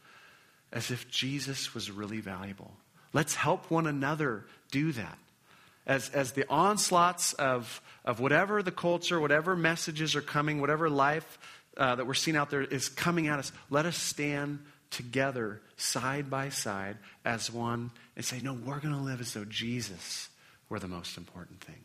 as 0.72 0.90
if 0.90 1.08
Jesus 1.10 1.74
was 1.74 1.90
really 1.90 2.20
valuable. 2.20 2.72
Let's 3.12 3.34
help 3.34 3.70
one 3.70 3.86
another 3.86 4.44
do 4.70 4.92
that. 4.92 5.18
As, 5.86 6.08
as 6.10 6.32
the 6.32 6.46
onslaughts 6.48 7.32
of, 7.32 7.80
of 8.04 8.20
whatever 8.20 8.62
the 8.62 8.70
culture, 8.70 9.18
whatever 9.18 9.56
messages 9.56 10.14
are 10.14 10.22
coming, 10.22 10.60
whatever 10.60 10.88
life 10.88 11.38
uh, 11.76 11.94
that 11.94 12.06
we're 12.06 12.14
seeing 12.14 12.36
out 12.36 12.50
there 12.50 12.62
is 12.62 12.88
coming 12.88 13.28
at 13.28 13.38
us, 13.38 13.52
let 13.70 13.86
us 13.86 13.96
stand 13.96 14.60
together, 14.90 15.60
side 15.76 16.28
by 16.28 16.48
side, 16.48 16.96
as 17.24 17.50
one, 17.50 17.90
and 18.16 18.24
say, 18.24 18.40
no, 18.42 18.54
we're 18.54 18.80
going 18.80 18.94
to 18.94 19.00
live 19.00 19.20
as 19.20 19.32
though 19.32 19.44
Jesus 19.44 20.28
were 20.68 20.78
the 20.78 20.88
most 20.88 21.16
important 21.16 21.60
thing. 21.60 21.78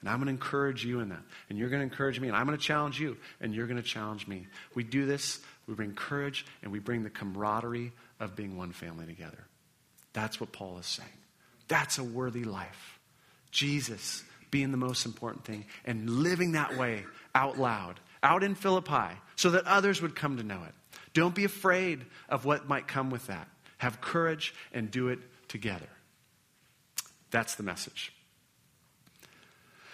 And 0.00 0.08
I'm 0.08 0.16
going 0.16 0.26
to 0.26 0.32
encourage 0.32 0.84
you 0.84 1.00
in 1.00 1.10
that. 1.10 1.22
And 1.48 1.58
you're 1.58 1.68
going 1.68 1.80
to 1.80 1.90
encourage 1.90 2.18
me. 2.20 2.28
And 2.28 2.36
I'm 2.36 2.46
going 2.46 2.56
to 2.56 2.64
challenge 2.64 2.98
you. 2.98 3.18
And 3.40 3.54
you're 3.54 3.66
going 3.66 3.76
to 3.76 3.82
challenge 3.82 4.26
me. 4.26 4.46
We 4.74 4.82
do 4.82 5.04
this, 5.04 5.40
we 5.66 5.74
bring 5.74 5.94
courage, 5.94 6.46
and 6.62 6.72
we 6.72 6.78
bring 6.78 7.02
the 7.02 7.10
camaraderie 7.10 7.92
of 8.18 8.34
being 8.34 8.56
one 8.56 8.72
family 8.72 9.06
together. 9.06 9.46
That's 10.12 10.40
what 10.40 10.52
Paul 10.52 10.78
is 10.78 10.86
saying. 10.86 11.08
That's 11.68 11.98
a 11.98 12.04
worthy 12.04 12.44
life. 12.44 12.98
Jesus 13.50 14.24
being 14.50 14.70
the 14.70 14.76
most 14.76 15.06
important 15.06 15.44
thing 15.44 15.64
and 15.84 16.08
living 16.08 16.52
that 16.52 16.76
way 16.76 17.04
out 17.34 17.58
loud 17.58 18.00
out 18.22 18.42
in 18.42 18.54
Philippi 18.54 19.16
so 19.36 19.50
that 19.50 19.66
others 19.66 20.02
would 20.02 20.14
come 20.14 20.36
to 20.36 20.42
know 20.42 20.62
it. 20.66 20.74
Don't 21.14 21.34
be 21.34 21.44
afraid 21.44 22.04
of 22.28 22.44
what 22.44 22.68
might 22.68 22.86
come 22.86 23.10
with 23.10 23.26
that. 23.26 23.48
Have 23.78 24.00
courage 24.00 24.54
and 24.72 24.90
do 24.90 25.08
it 25.08 25.18
together. 25.48 25.88
That's 27.30 27.54
the 27.54 27.62
message. 27.62 28.12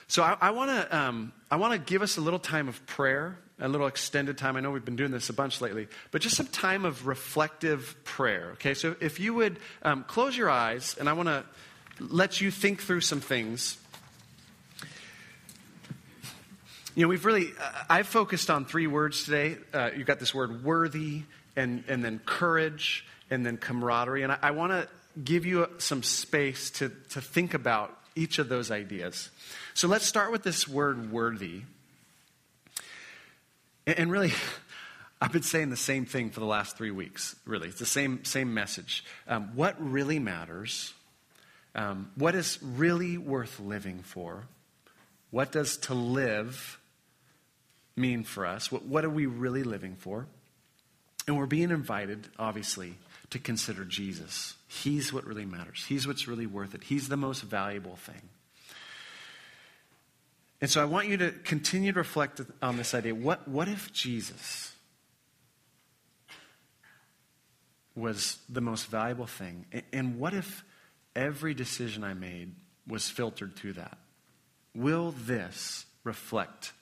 So 0.09 0.23
I, 0.23 0.37
I 0.41 0.51
want 0.51 0.71
to 0.71 0.97
um, 0.97 1.33
I 1.51 1.57
want 1.57 1.73
to 1.73 1.79
give 1.79 2.03
us 2.03 2.17
a 2.17 2.21
little 2.21 2.39
time 2.39 2.69
of 2.69 2.85
prayer, 2.87 3.39
a 3.59 3.69
little 3.69 3.87
extended 3.87 4.39
time. 4.39 4.57
I 4.57 4.61
know 4.61 4.71
we've 4.71 4.85
been 4.85 4.97
doing 4.97 5.11
this 5.11 5.31
a 5.31 5.33
bunch 5.33 5.61
lately, 5.61 5.89
but 6.11 6.23
just 6.23 6.37
some 6.37 6.47
time 6.47 6.85
of 6.85 7.07
reflective 7.07 7.97
prayer. 8.05 8.51
Okay, 8.55 8.75
so 8.75 8.95
if 9.01 9.19
you 9.19 9.35
would 9.35 9.59
um, 9.83 10.05
close 10.05 10.37
your 10.37 10.49
eyes, 10.49 10.97
and 10.99 11.09
I 11.09 11.13
want 11.15 11.29
to 11.29 11.45
let 11.99 12.41
you 12.41 12.51
think 12.51 12.83
through 12.83 13.01
some 13.01 13.21
things 13.21 13.79
You 16.97 17.03
know, 17.03 17.09
we've 17.09 17.27
really, 17.27 17.49
uh, 17.61 17.73
I've 17.91 18.07
focused 18.07 18.49
on 18.49 18.65
three 18.65 18.87
words 18.87 19.25
today. 19.25 19.59
Uh, 19.71 19.91
you've 19.95 20.07
got 20.07 20.19
this 20.19 20.35
word 20.35 20.65
worthy, 20.65 21.25
and, 21.55 21.85
and 21.89 22.03
then 22.03 22.23
courage, 22.25 23.05
and 23.29 23.45
then 23.45 23.59
camaraderie. 23.59 24.23
And 24.23 24.33
I, 24.33 24.39
I 24.45 24.51
want 24.53 24.73
to 24.73 24.89
give 25.23 25.45
you 25.45 25.69
some 25.77 26.03
space 26.03 26.71
to, 26.71 26.91
to 27.11 27.21
think 27.21 27.53
about 27.53 27.95
each 28.15 28.39
of 28.39 28.49
those 28.49 28.71
ideas. 28.71 29.29
So 29.75 29.89
let's 29.89 30.07
start 30.07 30.33
with 30.33 30.43
this 30.43 30.67
word 30.67 31.13
worthy. 31.13 31.65
And, 33.87 33.99
and 33.99 34.11
really, 34.11 34.33
I've 35.21 35.33
been 35.33 35.43
saying 35.43 35.69
the 35.69 35.77
same 35.77 36.07
thing 36.07 36.31
for 36.31 36.41
the 36.41 36.47
last 36.47 36.79
three 36.79 36.93
weeks, 36.93 37.37
really. 37.45 37.69
It's 37.69 37.79
the 37.79 37.85
same, 37.85 38.25
same 38.25 38.55
message. 38.55 39.05
Um, 39.29 39.51
what 39.55 39.77
really 39.79 40.19
matters? 40.19 40.95
Um, 41.75 42.11
what 42.15 42.35
is 42.35 42.59
really 42.63 43.19
worth 43.19 43.61
living 43.61 43.99
for? 43.99 44.45
What 45.31 45.53
does 45.53 45.77
to 45.77 45.93
live 45.93 46.79
mean 47.97 48.25
for 48.25 48.47
us? 48.47 48.71
What, 48.71 48.85
what 48.85 49.05
are 49.05 49.11
we 49.11 49.27
really 49.27 49.63
living 49.63 49.97
for? 49.97 50.27
And 51.27 51.37
we're 51.37 51.47
being 51.47 51.71
invited, 51.71 52.29
obviously, 52.39 52.95
to 53.31 53.39
consider 53.39 53.85
Jesus. 53.85 54.55
He's 54.69 55.13
what 55.13 55.27
really 55.27 55.45
matters. 55.45 55.85
He's 55.89 56.07
what's 56.07 56.29
really 56.29 56.47
worth 56.47 56.75
it. 56.75 56.85
He's 56.85 57.09
the 57.09 57.17
most 57.17 57.43
valuable 57.43 57.97
thing. 57.97 58.23
And 60.61 60.71
so 60.71 60.81
I 60.81 60.85
want 60.85 61.09
you 61.09 61.17
to 61.19 61.33
continue 61.33 61.93
to 61.93 61.99
reflect 61.99 62.41
on 62.63 62.77
this 62.77 62.95
idea. 62.95 63.15
What, 63.15 63.47
what 63.49 63.69
if 63.69 63.93
Jesus 63.93 64.73
was 67.95 68.39
the 68.49 68.61
most 68.61 68.87
valuable 68.87 69.27
thing? 69.27 69.67
And 69.93 70.19
what 70.19 70.33
if 70.33 70.65
every 71.15 71.55
decision 71.55 72.05
I 72.05 72.15
made 72.15 72.55
was 72.87 73.11
filtered 73.11 73.57
through 73.57 73.75
that? 73.75 73.99
Will 74.75 75.13
this 75.13 75.87
reflect 76.05 76.73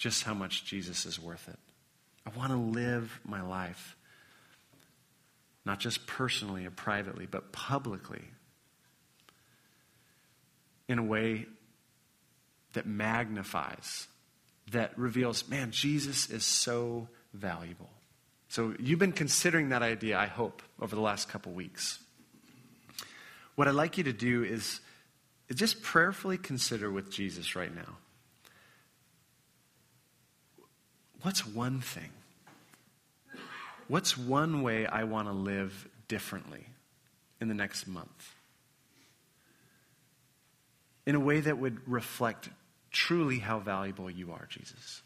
just 0.00 0.24
how 0.24 0.32
much 0.32 0.64
Jesus 0.64 1.04
is 1.04 1.20
worth 1.20 1.46
it. 1.46 1.58
I 2.26 2.36
want 2.36 2.52
to 2.52 2.56
live 2.56 3.20
my 3.22 3.42
life, 3.42 3.96
not 5.66 5.78
just 5.78 6.06
personally 6.06 6.64
or 6.64 6.70
privately, 6.70 7.26
but 7.30 7.52
publicly, 7.52 8.24
in 10.88 10.98
a 10.98 11.02
way 11.02 11.44
that 12.72 12.86
magnifies, 12.86 14.08
that 14.72 14.98
reveals, 14.98 15.46
man, 15.48 15.70
Jesus 15.70 16.30
is 16.30 16.44
so 16.44 17.08
valuable. 17.34 17.90
So 18.48 18.74
you've 18.80 18.98
been 18.98 19.12
considering 19.12 19.68
that 19.68 19.82
idea, 19.82 20.18
I 20.18 20.26
hope, 20.26 20.62
over 20.80 20.96
the 20.96 21.02
last 21.02 21.28
couple 21.28 21.52
weeks. 21.52 21.98
What 23.54 23.68
I'd 23.68 23.74
like 23.74 23.98
you 23.98 24.04
to 24.04 24.14
do 24.14 24.44
is 24.44 24.80
just 25.54 25.82
prayerfully 25.82 26.38
consider 26.38 26.90
with 26.90 27.10
Jesus 27.10 27.54
right 27.54 27.74
now. 27.74 27.98
What's 31.22 31.46
one 31.46 31.80
thing? 31.80 32.10
What's 33.88 34.16
one 34.16 34.62
way 34.62 34.86
I 34.86 35.04
want 35.04 35.28
to 35.28 35.32
live 35.32 35.88
differently 36.08 36.64
in 37.40 37.48
the 37.48 37.54
next 37.54 37.86
month? 37.86 38.34
In 41.06 41.14
a 41.14 41.20
way 41.20 41.40
that 41.40 41.58
would 41.58 41.88
reflect 41.88 42.48
truly 42.90 43.38
how 43.38 43.58
valuable 43.58 44.10
you 44.10 44.32
are, 44.32 44.46
Jesus. 44.48 45.02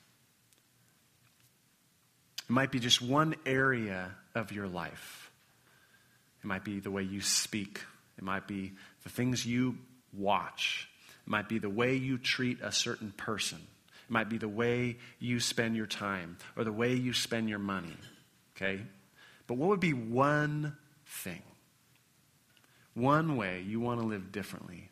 It 2.48 2.50
might 2.50 2.70
be 2.70 2.78
just 2.78 3.00
one 3.00 3.34
area 3.46 4.10
of 4.34 4.52
your 4.52 4.68
life. 4.68 5.30
It 6.42 6.46
might 6.46 6.64
be 6.64 6.80
the 6.80 6.90
way 6.90 7.02
you 7.02 7.22
speak. 7.22 7.80
It 8.18 8.24
might 8.24 8.46
be 8.46 8.72
the 9.02 9.08
things 9.08 9.46
you 9.46 9.78
watch. 10.12 10.88
It 11.26 11.30
might 11.30 11.48
be 11.48 11.58
the 11.58 11.70
way 11.70 11.94
you 11.94 12.18
treat 12.18 12.60
a 12.60 12.70
certain 12.70 13.12
person. 13.16 13.60
It 14.08 14.10
might 14.10 14.28
be 14.28 14.38
the 14.38 14.48
way 14.48 14.96
you 15.18 15.40
spend 15.40 15.76
your 15.76 15.86
time 15.86 16.36
or 16.56 16.64
the 16.64 16.72
way 16.72 16.94
you 16.94 17.12
spend 17.12 17.48
your 17.48 17.58
money. 17.58 17.96
Okay? 18.56 18.80
But 19.46 19.56
what 19.56 19.68
would 19.68 19.80
be 19.80 19.92
one 19.92 20.76
thing? 21.06 21.42
One 22.94 23.36
way 23.36 23.62
you 23.66 23.80
want 23.80 24.00
to 24.00 24.06
live 24.06 24.30
differently 24.30 24.90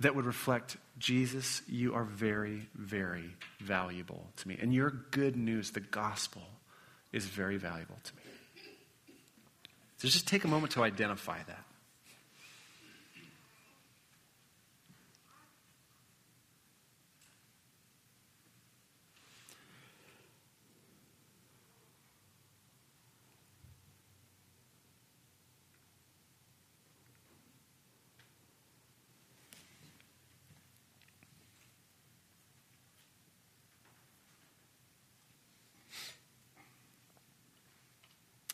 that 0.00 0.14
would 0.14 0.26
reflect 0.26 0.76
Jesus, 0.98 1.62
you 1.66 1.94
are 1.94 2.04
very, 2.04 2.68
very 2.74 3.30
valuable 3.60 4.26
to 4.36 4.48
me. 4.48 4.58
And 4.60 4.72
your 4.72 4.90
good 5.10 5.36
news, 5.36 5.70
the 5.70 5.80
gospel, 5.80 6.42
is 7.12 7.24
very 7.24 7.56
valuable 7.56 7.98
to 8.02 8.16
me. 8.16 8.22
So 9.96 10.08
just 10.08 10.26
take 10.26 10.44
a 10.44 10.48
moment 10.48 10.72
to 10.72 10.82
identify 10.82 11.42
that. 11.44 11.64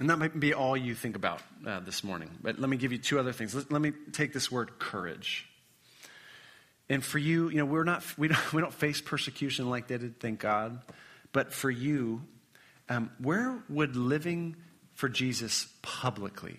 And 0.00 0.08
that 0.08 0.18
might 0.18 0.40
be 0.40 0.54
all 0.54 0.78
you 0.78 0.94
think 0.94 1.14
about 1.14 1.42
uh, 1.66 1.80
this 1.80 2.02
morning. 2.02 2.30
But 2.42 2.58
let 2.58 2.70
me 2.70 2.78
give 2.78 2.90
you 2.90 2.96
two 2.96 3.18
other 3.18 3.32
things. 3.32 3.54
Let, 3.54 3.70
let, 3.70 3.82
me 3.82 3.92
take 4.12 4.32
this 4.32 4.50
word 4.50 4.78
courage. 4.78 5.46
And 6.88 7.04
for 7.04 7.18
you, 7.18 7.50
you 7.50 7.58
know, 7.58 7.66
we're 7.66 7.84
not, 7.84 8.02
we 8.16 8.28
don't, 8.28 8.52
we 8.54 8.62
don't 8.62 8.72
face 8.72 9.02
persecution 9.02 9.68
like 9.68 9.88
they 9.88 9.98
did, 9.98 10.18
thank 10.18 10.40
God. 10.40 10.80
But 11.32 11.52
for 11.52 11.70
you, 11.70 12.22
um, 12.88 13.10
where 13.18 13.62
would 13.68 13.94
living 13.94 14.56
for 14.94 15.10
Jesus 15.10 15.68
publicly 15.82 16.56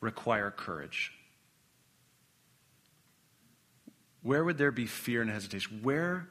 require 0.00 0.52
courage? 0.52 1.12
Where 4.22 4.44
would 4.44 4.56
there 4.56 4.70
be 4.70 4.86
fear 4.86 5.20
and 5.20 5.30
hesitation? 5.30 5.80
Where 5.82 6.28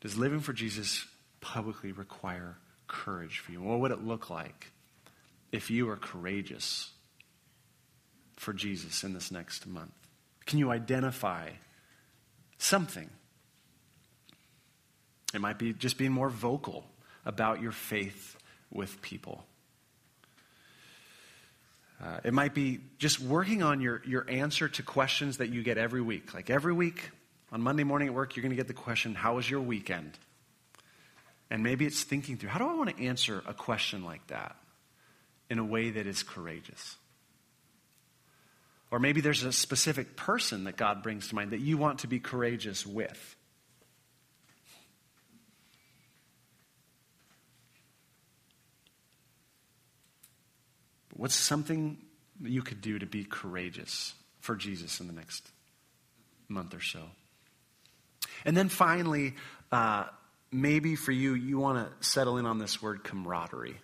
does 0.00 0.16
living 0.16 0.40
for 0.40 0.54
Jesus 0.54 1.06
publicly 1.42 1.92
require 1.92 2.56
courage 2.88 3.40
for 3.40 3.52
you? 3.52 3.60
What 3.60 3.80
would 3.80 3.90
it 3.90 4.02
look 4.02 4.30
like? 4.30 4.72
If 5.52 5.70
you 5.70 5.88
are 5.90 5.96
courageous 5.96 6.90
for 8.36 8.52
Jesus 8.52 9.04
in 9.04 9.12
this 9.12 9.30
next 9.30 9.66
month? 9.66 9.92
Can 10.46 10.58
you 10.58 10.70
identify 10.70 11.50
something? 12.58 13.08
It 15.34 15.40
might 15.40 15.58
be 15.58 15.72
just 15.72 15.98
being 15.98 16.12
more 16.12 16.28
vocal 16.28 16.84
about 17.24 17.60
your 17.60 17.72
faith 17.72 18.36
with 18.70 19.00
people. 19.02 19.44
Uh, 22.02 22.18
it 22.24 22.32
might 22.32 22.54
be 22.54 22.80
just 22.98 23.20
working 23.20 23.62
on 23.62 23.80
your, 23.80 24.02
your 24.06 24.28
answer 24.28 24.68
to 24.68 24.82
questions 24.82 25.36
that 25.36 25.50
you 25.50 25.62
get 25.62 25.76
every 25.76 26.00
week. 26.00 26.32
Like 26.32 26.48
every 26.48 26.72
week 26.72 27.10
on 27.52 27.60
Monday 27.60 27.84
morning 27.84 28.08
at 28.08 28.14
work, 28.14 28.36
you're 28.36 28.42
going 28.42 28.50
to 28.50 28.56
get 28.56 28.68
the 28.68 28.74
question, 28.74 29.14
How 29.14 29.36
was 29.36 29.48
your 29.48 29.60
weekend? 29.60 30.18
And 31.50 31.62
maybe 31.62 31.84
it's 31.84 32.02
thinking 32.02 32.38
through, 32.38 32.48
How 32.48 32.58
do 32.58 32.68
I 32.68 32.74
want 32.74 32.96
to 32.96 33.04
answer 33.04 33.42
a 33.46 33.52
question 33.52 34.04
like 34.04 34.26
that? 34.28 34.56
In 35.50 35.58
a 35.58 35.64
way 35.64 35.90
that 35.90 36.06
is 36.06 36.22
courageous. 36.22 36.96
Or 38.90 38.98
maybe 38.98 39.20
there's 39.20 39.44
a 39.44 39.52
specific 39.52 40.16
person 40.16 40.64
that 40.64 40.76
God 40.76 41.02
brings 41.02 41.28
to 41.28 41.34
mind 41.34 41.50
that 41.50 41.60
you 41.60 41.76
want 41.76 42.00
to 42.00 42.06
be 42.06 42.18
courageous 42.18 42.86
with. 42.86 43.36
what's 51.20 51.34
something 51.34 51.98
that 52.40 52.50
you 52.50 52.62
could 52.62 52.80
do 52.80 52.98
to 52.98 53.04
be 53.04 53.24
courageous 53.24 54.14
for 54.38 54.56
Jesus 54.56 55.00
in 55.00 55.06
the 55.06 55.12
next 55.12 55.46
month 56.48 56.72
or 56.72 56.80
so? 56.80 57.02
And 58.46 58.56
then 58.56 58.70
finally, 58.70 59.34
uh, 59.70 60.04
maybe 60.50 60.96
for 60.96 61.12
you, 61.12 61.34
you 61.34 61.58
want 61.58 61.76
to 61.76 62.08
settle 62.08 62.38
in 62.38 62.46
on 62.46 62.58
this 62.58 62.80
word 62.80 63.04
camaraderie 63.04 63.76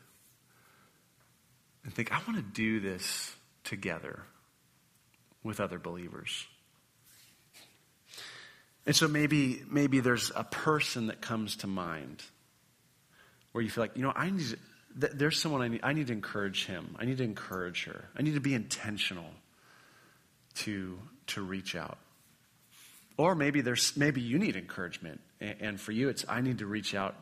and 1.86 1.94
think, 1.94 2.12
I 2.12 2.16
want 2.26 2.34
to 2.34 2.42
do 2.42 2.80
this 2.80 3.34
together 3.62 4.24
with 5.44 5.60
other 5.60 5.78
believers. 5.78 6.44
And 8.84 8.94
so 8.94 9.06
maybe, 9.06 9.62
maybe 9.70 10.00
there's 10.00 10.32
a 10.34 10.42
person 10.42 11.06
that 11.06 11.20
comes 11.20 11.56
to 11.58 11.68
mind 11.68 12.24
where 13.52 13.62
you 13.62 13.70
feel 13.70 13.84
like, 13.84 13.96
you 13.96 14.02
know, 14.02 14.12
I 14.14 14.30
need, 14.30 14.58
there's 14.96 15.40
someone 15.40 15.62
I 15.62 15.68
need, 15.68 15.80
I 15.84 15.92
need 15.92 16.08
to 16.08 16.12
encourage 16.12 16.66
him. 16.66 16.96
I 16.98 17.04
need 17.04 17.18
to 17.18 17.24
encourage 17.24 17.84
her. 17.84 18.04
I 18.16 18.22
need 18.22 18.34
to 18.34 18.40
be 18.40 18.54
intentional 18.54 19.30
to, 20.56 20.98
to 21.28 21.40
reach 21.40 21.76
out. 21.76 21.98
Or 23.16 23.36
maybe 23.36 23.60
there's, 23.60 23.96
maybe 23.96 24.20
you 24.20 24.40
need 24.40 24.56
encouragement. 24.56 25.20
And, 25.40 25.56
and 25.60 25.80
for 25.80 25.92
you, 25.92 26.08
it's, 26.08 26.24
I 26.28 26.40
need 26.40 26.58
to 26.58 26.66
reach 26.66 26.96
out 26.96 27.14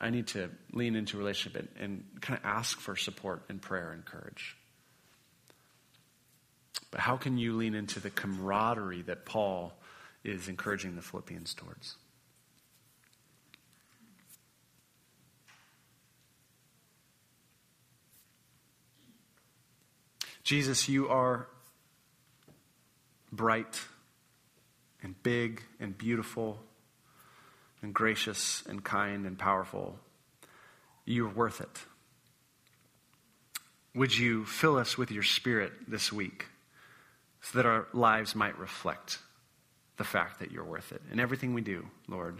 I 0.00 0.10
need 0.10 0.28
to 0.28 0.50
lean 0.72 0.96
into 0.96 1.18
relationship 1.18 1.68
and, 1.78 1.84
and 1.84 2.22
kind 2.22 2.38
of 2.38 2.44
ask 2.44 2.80
for 2.80 2.96
support 2.96 3.42
and 3.48 3.60
prayer 3.60 3.92
and 3.92 4.04
courage. 4.04 4.56
But 6.90 7.00
how 7.00 7.16
can 7.16 7.36
you 7.38 7.56
lean 7.56 7.74
into 7.74 8.00
the 8.00 8.10
camaraderie 8.10 9.02
that 9.02 9.26
Paul 9.26 9.72
is 10.24 10.48
encouraging 10.48 10.96
the 10.96 11.02
Philippians 11.02 11.54
towards? 11.54 11.96
Jesus, 20.42 20.88
you 20.88 21.08
are 21.08 21.46
bright 23.30 23.80
and 25.02 25.20
big 25.22 25.62
and 25.78 25.96
beautiful 25.96 26.58
and 27.82 27.94
gracious 27.94 28.62
and 28.68 28.82
kind 28.84 29.26
and 29.26 29.38
powerful. 29.38 29.98
You're 31.04 31.28
worth 31.28 31.60
it. 31.60 31.84
Would 33.94 34.16
you 34.16 34.44
fill 34.44 34.76
us 34.76 34.96
with 34.96 35.10
your 35.10 35.22
spirit 35.22 35.72
this 35.88 36.12
week 36.12 36.46
so 37.40 37.58
that 37.58 37.66
our 37.66 37.86
lives 37.92 38.34
might 38.34 38.58
reflect 38.58 39.18
the 39.96 40.04
fact 40.04 40.38
that 40.38 40.52
you're 40.52 40.64
worth 40.64 40.92
it 40.92 41.02
in 41.10 41.18
everything 41.18 41.54
we 41.54 41.62
do, 41.62 41.86
Lord? 42.06 42.38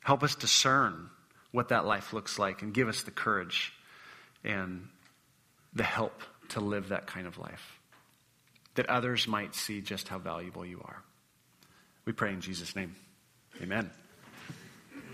Help 0.00 0.22
us 0.22 0.34
discern 0.34 1.08
what 1.50 1.68
that 1.70 1.86
life 1.86 2.12
looks 2.12 2.38
like 2.38 2.62
and 2.62 2.74
give 2.74 2.88
us 2.88 3.04
the 3.04 3.10
courage 3.10 3.72
and 4.42 4.88
the 5.72 5.84
help 5.84 6.20
to 6.50 6.60
live 6.60 6.90
that 6.90 7.06
kind 7.06 7.26
of 7.26 7.38
life, 7.38 7.78
that 8.74 8.86
others 8.90 9.26
might 9.26 9.54
see 9.54 9.80
just 9.80 10.08
how 10.08 10.18
valuable 10.18 10.66
you 10.66 10.82
are. 10.84 11.02
We 12.04 12.12
pray 12.12 12.32
in 12.32 12.40
Jesus' 12.42 12.76
name. 12.76 12.94
Amen. 13.62 13.90